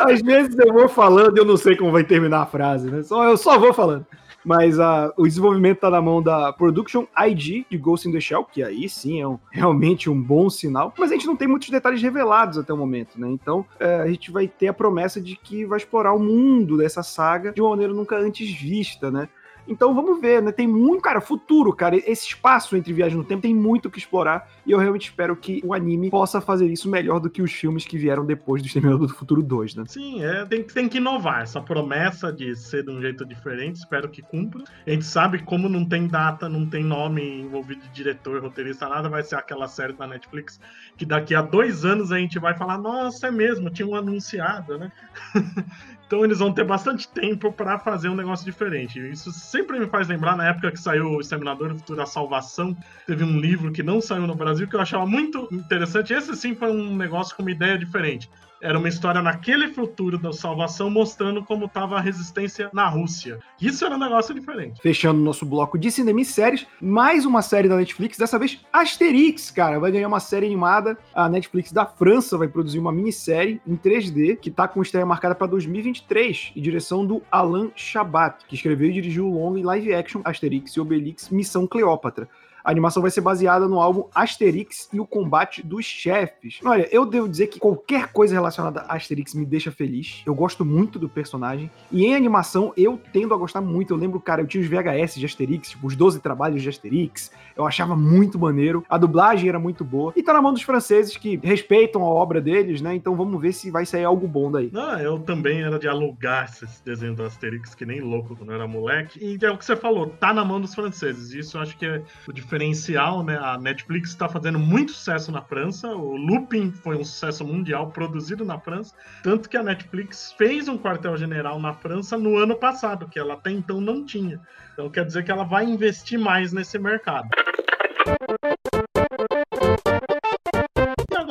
Às 0.00 0.20
vezes 0.22 0.58
eu 0.58 0.72
vou 0.72 0.88
falando 0.88 1.36
e 1.36 1.40
eu 1.40 1.44
não 1.44 1.56
sei 1.56 1.76
como 1.76 1.92
vai 1.92 2.04
terminar 2.04 2.42
a 2.42 2.46
frase, 2.46 2.90
né? 2.90 3.02
Só, 3.02 3.24
eu 3.28 3.36
só 3.36 3.58
vou 3.58 3.72
falando. 3.72 4.06
Mas 4.44 4.78
uh, 4.78 5.12
o 5.16 5.26
desenvolvimento 5.26 5.76
está 5.76 5.90
na 5.90 6.02
mão 6.02 6.22
da 6.22 6.52
Production 6.52 7.06
ID 7.26 7.64
de 7.70 7.78
Ghost 7.78 8.08
in 8.08 8.12
the 8.12 8.20
Shell, 8.20 8.44
que 8.44 8.62
aí 8.62 8.88
sim 8.88 9.20
é 9.20 9.26
um, 9.26 9.38
realmente 9.50 10.10
um 10.10 10.20
bom 10.20 10.50
sinal. 10.50 10.92
Mas 10.98 11.10
a 11.10 11.14
gente 11.14 11.26
não 11.26 11.36
tem 11.36 11.48
muitos 11.48 11.70
detalhes 11.70 12.02
revelados 12.02 12.58
até 12.58 12.72
o 12.72 12.76
momento, 12.76 13.18
né? 13.18 13.28
Então 13.30 13.60
uh, 13.80 14.02
a 14.02 14.08
gente 14.08 14.30
vai 14.30 14.46
ter 14.46 14.68
a 14.68 14.74
promessa 14.74 15.20
de 15.20 15.36
que 15.36 15.64
vai 15.64 15.78
explorar 15.78 16.12
o 16.12 16.18
mundo 16.18 16.76
dessa 16.76 17.02
saga 17.02 17.52
de 17.52 17.60
uma 17.60 17.70
maneira 17.70 17.92
nunca 17.92 18.16
antes 18.16 18.50
vista, 18.52 19.10
né? 19.10 19.28
Então 19.66 19.94
vamos 19.94 20.20
ver, 20.20 20.42
né? 20.42 20.52
Tem 20.52 20.66
muito, 20.66 21.02
cara, 21.02 21.20
futuro, 21.20 21.72
cara. 21.72 21.96
Esse 21.96 22.28
espaço 22.28 22.76
entre 22.76 22.92
viagem 22.92 23.16
no 23.16 23.24
tempo 23.24 23.42
tem 23.42 23.54
muito 23.54 23.90
que 23.90 23.98
explorar. 23.98 24.48
E 24.66 24.72
eu 24.72 24.78
realmente 24.78 25.08
espero 25.08 25.36
que 25.36 25.60
o 25.64 25.74
anime 25.74 26.10
possa 26.10 26.40
fazer 26.40 26.66
isso 26.66 26.88
melhor 26.88 27.20
do 27.20 27.30
que 27.30 27.42
os 27.42 27.52
filmes 27.52 27.84
que 27.84 27.96
vieram 27.96 28.24
depois 28.24 28.62
do 28.62 28.66
Exterminador 28.66 29.06
do 29.06 29.14
Futuro 29.14 29.42
2, 29.42 29.74
né? 29.74 29.84
Sim, 29.86 30.22
é, 30.24 30.44
tem, 30.44 30.62
tem 30.62 30.88
que 30.88 30.98
inovar. 30.98 31.42
Essa 31.42 31.60
promessa 31.60 32.32
de 32.32 32.54
ser 32.56 32.84
de 32.84 32.90
um 32.90 33.00
jeito 33.00 33.24
diferente, 33.24 33.76
espero 33.76 34.08
que 34.08 34.22
cumpra. 34.22 34.64
A 34.86 34.90
gente 34.90 35.04
sabe 35.04 35.42
como 35.42 35.68
não 35.68 35.84
tem 35.84 36.06
data, 36.06 36.48
não 36.48 36.66
tem 36.66 36.84
nome 36.84 37.40
envolvido 37.40 37.82
de 37.82 37.90
diretor, 37.90 38.42
roteirista, 38.42 38.88
nada, 38.88 39.08
vai 39.08 39.22
ser 39.22 39.36
aquela 39.36 39.68
série 39.68 39.92
da 39.92 40.06
Netflix 40.06 40.60
que 40.96 41.04
daqui 41.04 41.34
a 41.34 41.42
dois 41.42 41.84
anos 41.84 42.12
a 42.12 42.18
gente 42.18 42.38
vai 42.38 42.56
falar, 42.56 42.78
nossa, 42.78 43.28
é 43.28 43.30
mesmo, 43.30 43.70
tinha 43.70 43.86
um 43.86 43.94
anunciado, 43.94 44.78
né? 44.78 44.92
Então 46.06 46.24
eles 46.24 46.38
vão 46.38 46.52
ter 46.52 46.64
bastante 46.64 47.08
tempo 47.08 47.52
para 47.52 47.78
fazer 47.78 48.08
um 48.08 48.14
negócio 48.14 48.44
diferente. 48.44 48.98
Isso 49.10 49.32
sempre 49.32 49.78
me 49.78 49.86
faz 49.86 50.08
lembrar 50.08 50.36
na 50.36 50.48
época 50.48 50.70
que 50.70 50.78
saiu 50.78 51.06
o 51.06 51.20
Exterminador 51.20 51.70
do 51.70 51.78
Futuro, 51.78 52.02
a 52.02 52.06
Salvação. 52.06 52.76
Teve 53.06 53.24
um 53.24 53.38
livro 53.38 53.72
que 53.72 53.82
não 53.82 54.00
saiu 54.00 54.26
no 54.26 54.34
Brasil 54.34 54.68
que 54.68 54.76
eu 54.76 54.80
achava 54.80 55.06
muito 55.06 55.48
interessante. 55.50 56.12
Esse 56.12 56.36
sim 56.36 56.54
foi 56.54 56.70
um 56.70 56.96
negócio 56.96 57.34
com 57.34 57.42
uma 57.42 57.50
ideia 57.50 57.78
diferente. 57.78 58.30
Era 58.64 58.78
uma 58.78 58.88
história 58.88 59.20
naquele 59.20 59.68
futuro 59.68 60.16
da 60.16 60.32
salvação 60.32 60.88
mostrando 60.88 61.44
como 61.44 61.66
estava 61.66 61.98
a 61.98 62.00
resistência 62.00 62.70
na 62.72 62.88
Rússia. 62.88 63.38
Isso 63.60 63.84
era 63.84 63.94
um 63.94 63.98
negócio 63.98 64.34
diferente. 64.34 64.80
Fechando 64.80 65.20
nosso 65.20 65.44
bloco 65.44 65.78
de 65.78 65.90
cinema 65.90 66.22
e 66.22 66.24
séries, 66.24 66.66
mais 66.80 67.26
uma 67.26 67.42
série 67.42 67.68
da 67.68 67.76
Netflix, 67.76 68.16
dessa 68.16 68.38
vez 68.38 68.58
Asterix, 68.72 69.50
cara, 69.50 69.78
vai 69.78 69.92
ganhar 69.92 70.08
uma 70.08 70.18
série 70.18 70.46
animada. 70.46 70.96
A 71.14 71.28
Netflix 71.28 71.72
da 71.72 71.84
França 71.84 72.38
vai 72.38 72.48
produzir 72.48 72.78
uma 72.78 72.90
minissérie 72.90 73.60
em 73.66 73.76
3D 73.76 74.38
que 74.38 74.50
tá 74.50 74.66
com 74.66 74.80
estreia 74.80 75.04
marcada 75.04 75.34
para 75.34 75.46
2023 75.46 76.52
e 76.56 76.60
direção 76.62 77.04
do 77.04 77.20
Alan 77.30 77.70
Chabat, 77.76 78.46
que 78.48 78.54
escreveu 78.54 78.88
e 78.88 78.94
dirigiu 78.94 79.26
o 79.26 79.34
longa 79.34 79.60
em 79.60 79.62
live 79.62 79.92
action 79.92 80.22
Asterix 80.24 80.72
e 80.72 80.80
Obelix 80.80 81.28
Missão 81.28 81.66
Cleópatra. 81.66 82.26
A 82.64 82.70
animação 82.70 83.02
vai 83.02 83.10
ser 83.10 83.20
baseada 83.20 83.68
no 83.68 83.78
álbum 83.78 84.06
Asterix 84.14 84.88
e 84.90 84.98
o 84.98 85.04
Combate 85.06 85.62
dos 85.62 85.84
Chefes. 85.84 86.60
Olha, 86.64 86.88
eu 86.90 87.04
devo 87.04 87.28
dizer 87.28 87.48
que 87.48 87.60
qualquer 87.60 88.10
coisa 88.10 88.32
relacionada 88.32 88.86
a 88.88 88.94
Asterix 88.96 89.34
me 89.34 89.44
deixa 89.44 89.70
feliz. 89.70 90.22
Eu 90.24 90.34
gosto 90.34 90.64
muito 90.64 90.98
do 90.98 91.06
personagem. 91.06 91.70
E 91.92 92.06
em 92.06 92.14
animação, 92.14 92.72
eu 92.74 92.98
tendo 93.12 93.34
a 93.34 93.36
gostar 93.36 93.60
muito. 93.60 93.92
Eu 93.92 93.98
lembro, 93.98 94.18
cara, 94.18 94.40
eu 94.40 94.46
tinha 94.46 94.62
os 94.62 94.66
VHS 94.66 95.16
de 95.16 95.26
Asterix, 95.26 95.68
tipo, 95.68 95.86
os 95.86 95.94
12 95.94 96.20
trabalhos 96.20 96.62
de 96.62 96.70
Asterix. 96.70 97.30
Eu 97.54 97.66
achava 97.66 97.94
muito 97.94 98.38
maneiro. 98.38 98.82
A 98.88 98.96
dublagem 98.96 99.46
era 99.46 99.58
muito 99.58 99.84
boa. 99.84 100.14
E 100.16 100.22
tá 100.22 100.32
na 100.32 100.40
mão 100.40 100.54
dos 100.54 100.62
franceses 100.62 101.18
que 101.18 101.38
respeitam 101.42 102.02
a 102.02 102.08
obra 102.08 102.40
deles, 102.40 102.80
né? 102.80 102.94
Então 102.94 103.14
vamos 103.14 103.38
ver 103.42 103.52
se 103.52 103.70
vai 103.70 103.84
sair 103.84 104.04
algo 104.04 104.26
bom 104.26 104.50
daí. 104.50 104.70
Não, 104.72 104.98
eu 104.98 105.18
também 105.18 105.60
era 105.60 105.78
de 105.78 105.86
alugar 105.86 106.46
esses 106.46 106.80
desenhos 106.80 107.16
do 107.18 107.24
Asterix, 107.24 107.74
que 107.74 107.84
nem 107.84 108.00
louco 108.00 108.34
quando 108.34 108.48
eu 108.48 108.54
era 108.54 108.66
moleque. 108.66 109.22
E 109.22 109.44
é 109.44 109.50
o 109.50 109.58
que 109.58 109.66
você 109.66 109.76
falou, 109.76 110.06
tá 110.06 110.32
na 110.32 110.42
mão 110.46 110.58
dos 110.58 110.74
franceses. 110.74 111.34
Isso 111.34 111.58
eu 111.58 111.60
acho 111.60 111.76
que 111.76 111.84
é 111.84 112.02
o 112.26 112.32
diferencial 112.32 112.53
diferencial, 112.54 113.24
né? 113.24 113.36
A 113.36 113.58
Netflix 113.58 114.10
está 114.10 114.28
fazendo 114.28 114.58
muito 114.58 114.92
sucesso 114.92 115.32
na 115.32 115.42
França. 115.42 115.88
O 115.88 116.16
Lupin 116.16 116.70
foi 116.70 116.96
um 116.96 117.04
sucesso 117.04 117.44
mundial 117.44 117.90
produzido 117.90 118.44
na 118.44 118.58
França, 118.60 118.94
tanto 119.22 119.48
que 119.48 119.56
a 119.56 119.62
Netflix 119.62 120.32
fez 120.38 120.68
um 120.68 120.78
quartel-general 120.78 121.58
na 121.58 121.74
França 121.74 122.16
no 122.16 122.38
ano 122.38 122.54
passado, 122.56 123.08
que 123.08 123.18
ela 123.18 123.34
até 123.34 123.50
então 123.50 123.80
não 123.80 124.04
tinha. 124.04 124.40
Então 124.72 124.88
quer 124.88 125.04
dizer 125.04 125.24
que 125.24 125.32
ela 125.32 125.44
vai 125.44 125.64
investir 125.64 126.18
mais 126.18 126.52
nesse 126.52 126.78
mercado. 126.78 127.28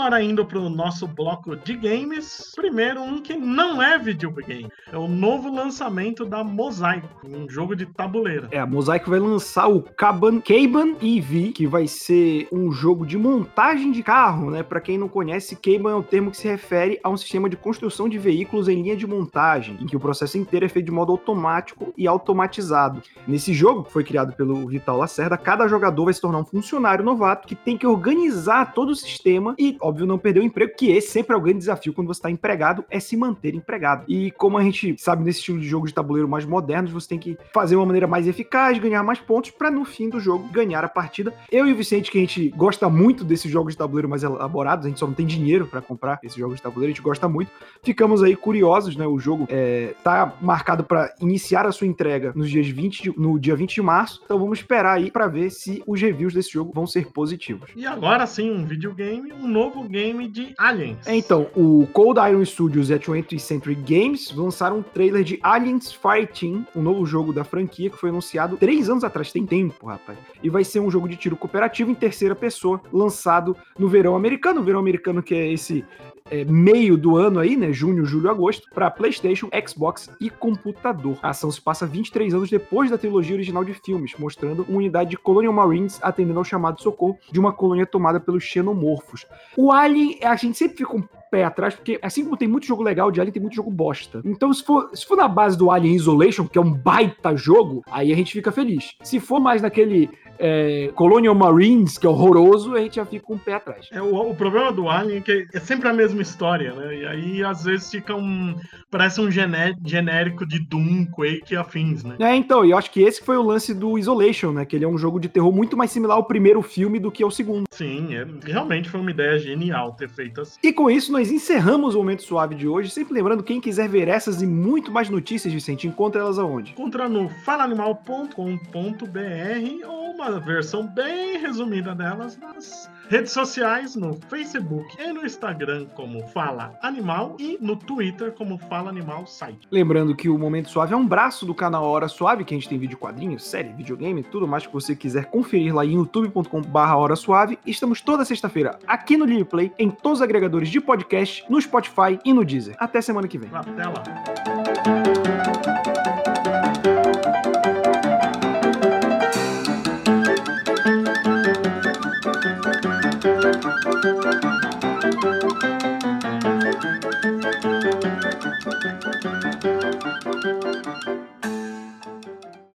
Agora 0.04 0.22
indo 0.22 0.46
para 0.46 0.60
o 0.60 0.70
nosso 0.70 1.08
bloco 1.08 1.56
de 1.56 1.78
games. 1.78 2.52
Primeiro, 2.54 3.02
um 3.02 3.22
que 3.22 3.38
não 3.38 3.82
é 3.82 3.98
videogame. 3.98 4.70
É 4.92 4.98
o 4.98 5.08
novo 5.08 5.50
lançamento 5.50 6.26
da 6.26 6.44
Mosaico, 6.44 7.08
um 7.26 7.50
jogo 7.50 7.74
de 7.74 7.86
tabuleiro. 7.86 8.50
É, 8.52 8.60
a 8.60 8.66
Mosaico 8.66 9.10
vai 9.10 9.20
lançar 9.20 9.70
o 9.70 9.82
Kaban, 9.82 10.42
Kaban 10.42 10.96
EV, 11.02 11.54
que 11.54 11.66
vai 11.66 11.88
ser 11.88 12.50
um 12.52 12.70
jogo 12.70 13.06
de 13.06 13.18
montagem 13.18 13.94
de 13.94 14.04
carro, 14.04 14.52
né? 14.52 14.62
Para 14.62 14.82
quem 14.82 14.98
não 14.98 15.08
conhece, 15.08 15.56
Kaban 15.56 15.92
é 15.92 15.96
o 15.96 16.04
termo 16.04 16.32
que 16.32 16.38
se 16.38 16.50
refere 16.50 17.00
a 17.02 17.10
um 17.10 17.16
sistema 17.16 17.50
de 17.50 17.56
construção 17.56 18.10
de 18.10 18.18
veículos 18.18 18.68
em 18.68 18.82
linha 18.82 18.98
de 18.98 19.08
montagem, 19.08 19.78
em 19.80 19.86
que 19.86 19.96
o 19.96 20.02
processo 20.02 20.38
inteiro 20.38 20.66
é 20.66 20.70
feito 20.70 20.88
de 20.88 20.92
modo 20.92 21.14
automático 21.14 21.94
e 21.98 22.06
automatizado. 22.08 23.02
Nesse 23.26 23.54
jogo, 23.54 23.86
que 23.86 23.94
foi 23.94 24.04
criado 24.04 24.36
pelo 24.36 24.68
Vital 24.68 24.98
Lacerda, 24.98 25.38
cada 25.38 25.66
jogador 25.66 26.04
vai 26.04 26.14
se 26.14 26.20
tornar 26.20 26.40
um 26.40 26.46
funcionário 26.46 27.06
novato 27.06 27.48
que 27.48 27.56
tem 27.56 27.78
que 27.78 27.88
organizar 27.88 28.74
todo 28.74 28.90
o 28.90 28.96
sistema 28.96 29.56
e, 29.58 29.78
óbvio, 29.94 30.08
não 30.08 30.18
perder 30.18 30.40
o 30.40 30.44
emprego, 30.44 30.74
que 30.76 30.92
esse 30.92 31.12
sempre 31.12 31.36
é 31.36 31.38
o 31.38 31.42
grande 31.42 31.60
desafio 31.60 31.94
quando 31.94 32.08
você 32.08 32.18
está 32.18 32.32
empregado, 32.32 32.84
é 32.90 33.00
se 33.00 33.16
manter 33.16 33.54
empregado. 33.54 34.06
E 34.08 34.32
como 34.32 34.58
a 34.58 34.64
gente 34.64 34.96
sabe 34.98 35.24
nesse 35.24 35.40
estilo 35.40 35.60
de 35.60 35.68
jogo 35.68 35.86
de 35.86 35.94
tabuleiro 35.94 36.28
mais 36.28 36.46
modernos, 36.46 36.92
você 36.92 37.08
tem 37.08 37.20
que 37.20 37.38
fazer 37.54 37.76
uma 37.76 37.86
maneira 37.86 38.08
mais 38.08 38.28
eficaz, 38.28 38.80
ganhar 38.80 39.04
mais 39.04 39.20
pontos, 39.20 39.52
para 39.52 39.70
no 39.70 39.86
fim 39.86 40.10
do 40.10 40.20
jogo 40.20 40.48
ganhar 40.50 40.84
a 40.84 40.90
partida. 40.90 41.34
Eu 41.52 41.68
e 41.68 41.72
o 41.72 41.76
Vicente, 41.76 42.10
que 42.10 42.18
a 42.18 42.22
gente 42.22 42.50
gosta 42.50 42.90
muito 42.90 43.24
desses 43.24 43.52
jogos 43.52 43.74
de 43.74 43.78
tabuleiro 43.78 44.10
mais 44.10 44.24
elaborados, 44.24 44.86
a 44.86 44.90
gente 44.90 45.00
só 45.00 45.06
não 45.06 45.14
tem 45.14 45.28
dinheiro 45.28 45.68
para 45.68 45.82
comprar 45.82 46.20
esses 46.24 46.38
jogos 46.38 46.56
de 46.56 46.64
tabuleiro, 46.64 46.92
a 46.92 46.96
gente 46.96 47.04
gosta 47.04 47.30
muito. 47.30 47.52
Ficamos 47.84 48.24
aí 48.24 48.36
curiosos, 48.36 48.96
né? 48.96 49.06
O 49.06 49.20
jogo 49.20 49.46
é, 49.50 49.94
tá 50.04 50.34
marcado 50.42 50.84
para 50.84 51.14
iniciar 51.22 51.68
a 51.68 51.72
sua 51.72 51.86
entrega 51.86 52.34
nos 52.36 52.50
dias 52.50 52.68
20 52.68 53.04
de, 53.04 53.20
no 53.20 53.40
dia 53.40 53.56
20 53.56 53.76
de 53.76 53.82
março, 53.82 54.22
então 54.26 54.40
vamos 54.40 54.60
esperar 54.60 54.98
aí 54.98 55.12
para 55.12 55.28
ver 55.28 55.52
se 55.52 55.84
os 55.86 56.02
reviews 56.02 56.34
desse 56.34 56.52
jogo 56.52 56.72
vão 56.74 56.88
ser 56.88 57.12
positivos. 57.12 57.70
E 57.76 57.86
agora 57.86 58.26
sim, 58.26 58.52
um 58.52 58.66
videogame, 58.66 59.32
um 59.32 59.48
novo 59.48 59.83
game 59.88 60.28
de 60.28 60.54
Aliens. 60.58 60.98
Então, 61.08 61.48
o 61.56 61.88
Cold 61.94 62.20
Iron 62.20 62.44
Studios 62.46 62.90
e 62.90 62.94
a 62.94 63.00
20th 63.00 63.40
Century 63.40 63.76
Games 63.76 64.34
lançaram 64.34 64.80
um 64.80 64.84
trailer 64.84 65.24
de 65.24 65.40
Aliens 65.42 65.92
Fireteam, 65.92 66.66
um 66.76 66.82
novo 66.82 67.06
jogo 67.06 67.34
da 67.34 67.44
franquia 67.44 67.90
que 67.90 67.98
foi 67.98 68.10
anunciado 68.10 68.58
três 68.58 68.90
anos 68.90 69.04
atrás, 69.04 69.32
tem 69.32 69.46
tempo, 69.46 69.88
rapaz. 69.88 70.18
E 70.42 70.50
vai 70.50 70.64
ser 70.64 70.80
um 70.80 70.90
jogo 70.90 71.08
de 71.08 71.16
tiro 71.16 71.36
cooperativo 71.36 71.92
em 71.92 71.96
terceira 71.96 72.36
pessoa, 72.36 72.82
lançado 72.92 73.56
no 73.78 73.88
verão 73.88 74.16
americano. 74.16 74.62
O 74.62 74.64
verão 74.64 74.80
americano 74.80 75.22
que 75.22 75.36
é 75.36 75.52
esse 75.52 75.86
é, 76.30 76.44
meio 76.46 76.98
do 76.98 77.18
ano 77.18 77.40
aí, 77.40 77.56
né? 77.56 77.72
Junho, 77.72 78.06
julho, 78.06 78.30
agosto, 78.30 78.68
para 78.74 78.92
PlayStation, 78.92 79.50
Xbox 79.68 80.10
e 80.20 80.30
computador. 80.30 81.18
A 81.22 81.30
ação 81.30 81.52
se 81.52 81.62
passa 81.62 81.86
23 81.86 82.34
anos 82.34 82.50
depois 82.50 82.90
da 82.90 82.98
trilogia 82.98 83.36
original 83.36 83.64
de 83.64 83.74
filmes, 83.74 84.14
mostrando 84.18 84.64
uma 84.64 84.78
unidade 84.78 85.12
de 85.12 85.18
Colonial 85.18 85.54
Marines 85.54 86.00
atendendo 86.02 86.40
ao 86.40 86.46
chamado 86.46 86.82
socorro 86.82 87.18
de 87.32 87.40
uma 87.40 87.54
colônia 87.54 87.86
tomada 87.86 88.20
pelos 88.20 88.44
xenomorfos. 88.44 89.26
O 89.58 89.72
Alien, 89.72 90.20
a 90.24 90.36
gente 90.36 90.58
sempre 90.58 90.78
fica 90.78 90.96
um 90.96 91.04
pé 91.34 91.44
atrás, 91.44 91.74
porque 91.74 91.98
assim 92.00 92.24
como 92.24 92.38
tem 92.38 92.48
muito 92.48 92.68
jogo 92.68 92.84
legal 92.84 93.10
de 93.10 93.20
Alien, 93.20 93.34
tem 93.34 93.42
muito 93.42 93.56
jogo 93.56 93.72
bosta. 93.72 94.22
Então, 94.24 94.54
se 94.54 94.64
for, 94.64 94.92
se 94.94 95.04
for 95.04 95.18
na 95.18 95.28
base 95.28 95.58
do 95.58 95.72
Alien 95.72 95.96
Isolation, 95.96 96.48
que 96.48 96.60
é 96.60 96.62
um 96.62 96.72
baita 96.72 97.36
jogo, 97.36 97.82
aí 97.90 98.14
a 98.14 98.16
gente 98.16 98.32
fica 98.32 98.52
feliz. 98.52 98.94
Se 99.02 99.20
for 99.20 99.40
mais 99.40 99.64
naquele 99.64 100.12
é, 100.40 100.92
Colonial 100.96 101.36
Marines, 101.36 101.98
que 101.98 102.06
é 102.06 102.10
horroroso, 102.10 102.76
a 102.76 102.80
gente 102.80 102.98
já 102.98 103.06
fica 103.06 103.26
com 103.26 103.36
um 103.36 103.38
pé 103.38 103.54
atrás. 103.54 103.88
É, 103.92 104.02
o, 104.02 104.30
o, 104.30 104.36
problema 104.36 104.72
do 104.72 104.90
Alien 104.90 105.18
é 105.18 105.22
que 105.22 105.48
é 105.54 105.60
sempre 105.60 105.88
a 105.88 105.94
mesma 105.94 106.22
história, 106.22 106.74
né? 106.74 106.96
E 106.96 107.06
aí, 107.06 107.44
às 107.44 107.64
vezes, 107.64 107.90
fica 107.90 108.16
um. 108.16 108.56
Parece 108.90 109.22
um 109.22 109.32
gené 109.32 109.74
genérico 109.84 110.46
de 110.46 110.60
Doom, 110.60 111.06
Quake 111.06 111.54
e 111.54 111.56
afins, 111.56 112.04
né? 112.04 112.16
É, 112.20 112.36
então, 112.36 112.66
e 112.66 112.72
eu 112.72 112.78
acho 112.78 112.92
que 112.92 113.02
esse 113.02 113.24
foi 113.24 113.38
o 113.38 113.42
lance 113.42 113.74
do 113.74 113.98
Isolation, 113.98 114.52
né? 114.52 114.66
Que 114.66 114.76
ele 114.76 114.86
é 114.86 114.88
um 114.88 114.98
jogo 114.98 115.20
de 115.20 115.30
terror 115.30 115.52
muito 115.52 115.76
mais 115.78 115.92
similar 115.92 116.18
ao 116.18 116.26
primeiro 116.26 116.62
filme 116.62 117.00
do 117.00 117.12
que 117.12 117.24
ao 117.24 117.32
segundo. 117.32 117.64
Sim, 117.72 118.16
é, 118.16 118.26
realmente 118.46 118.90
foi 118.90 119.00
uma 119.00 119.12
ideia 119.12 119.38
genial 119.40 119.94
ter 119.94 120.10
feito 120.10 120.42
assim. 120.42 120.60
E 120.64 120.74
com 120.74 120.90
isso, 120.90 121.12
nós 121.12 121.23
encerramos 121.32 121.96
o 121.96 122.00
Momento 122.00 122.24
Suave 122.24 122.56
de 122.56 122.68
hoje. 122.68 122.90
Sempre 122.90 123.14
lembrando, 123.14 123.44
quem 123.44 123.62
quiser 123.62 123.88
ver 123.88 124.08
essas 124.08 124.42
e 124.42 124.48
muito 124.48 124.92
mais 124.92 125.10
notícias, 125.10 125.54
Vicente, 125.54 125.88
encontra 125.88 126.22
elas 126.22 126.40
aonde? 126.40 126.72
Encontra 126.72 127.08
no 127.08 127.30
falaanimal.com.br 127.30 129.88
ou 129.88 130.12
uma 130.12 130.40
versão 130.40 130.88
bem 130.88 131.38
resumida 131.38 131.94
delas 131.94 132.38
nas 132.38 132.90
redes 133.10 133.32
sociais, 133.32 133.96
no 133.96 134.18
Facebook 134.30 134.86
e 135.00 135.12
no 135.12 135.26
Instagram 135.26 135.86
como 135.96 136.26
Fala 136.28 136.78
Animal 136.82 137.36
e 137.40 137.58
no 137.62 137.76
Twitter 137.76 138.32
como 138.32 138.58
Fala 138.58 138.90
Animal 138.90 139.26
Site. 139.28 139.68
Lembrando 139.72 140.16
que 140.16 140.30
o 140.30 140.38
Momento 140.38 140.70
Suave 140.70 140.94
é 140.94 140.98
um 140.98 141.06
braço 141.06 141.46
do 141.46 141.54
canal 141.54 141.84
Hora 141.84 142.08
Suave, 142.08 142.44
que 142.44 142.54
a 142.54 142.58
gente 142.58 142.70
tem 142.70 142.78
vídeo 142.78 142.98
quadrinhos, 142.98 143.44
série, 143.44 143.74
videogame, 143.74 144.24
tudo 144.24 144.48
mais 144.48 144.66
que 144.66 144.74
você 144.74 144.96
quiser 144.96 145.26
conferir 145.26 145.76
lá 145.76 145.86
em 145.86 145.94
youtube.com.br 145.94 146.80
Hora 146.80 147.16
Suave. 147.16 147.60
Estamos 147.66 148.02
toda 148.02 148.26
sexta-feira 148.26 148.78
aqui 148.88 149.18
no 149.18 149.26
Livre 149.26 149.46
Play, 149.46 149.72
em 149.78 149.90
todos 149.90 150.20
os 150.20 150.24
agregadores 150.24 150.70
de 150.70 150.80
podcast, 150.80 151.46
no 151.50 151.62
Spotify 151.62 152.20
e 152.24 152.34
no 152.34 152.44
Deezer. 152.44 152.76
Até 152.80 153.02
semana 153.02 153.28
que 153.28 153.38
vem. 153.38 153.50
Até 153.54 153.86
lá. 153.86 154.04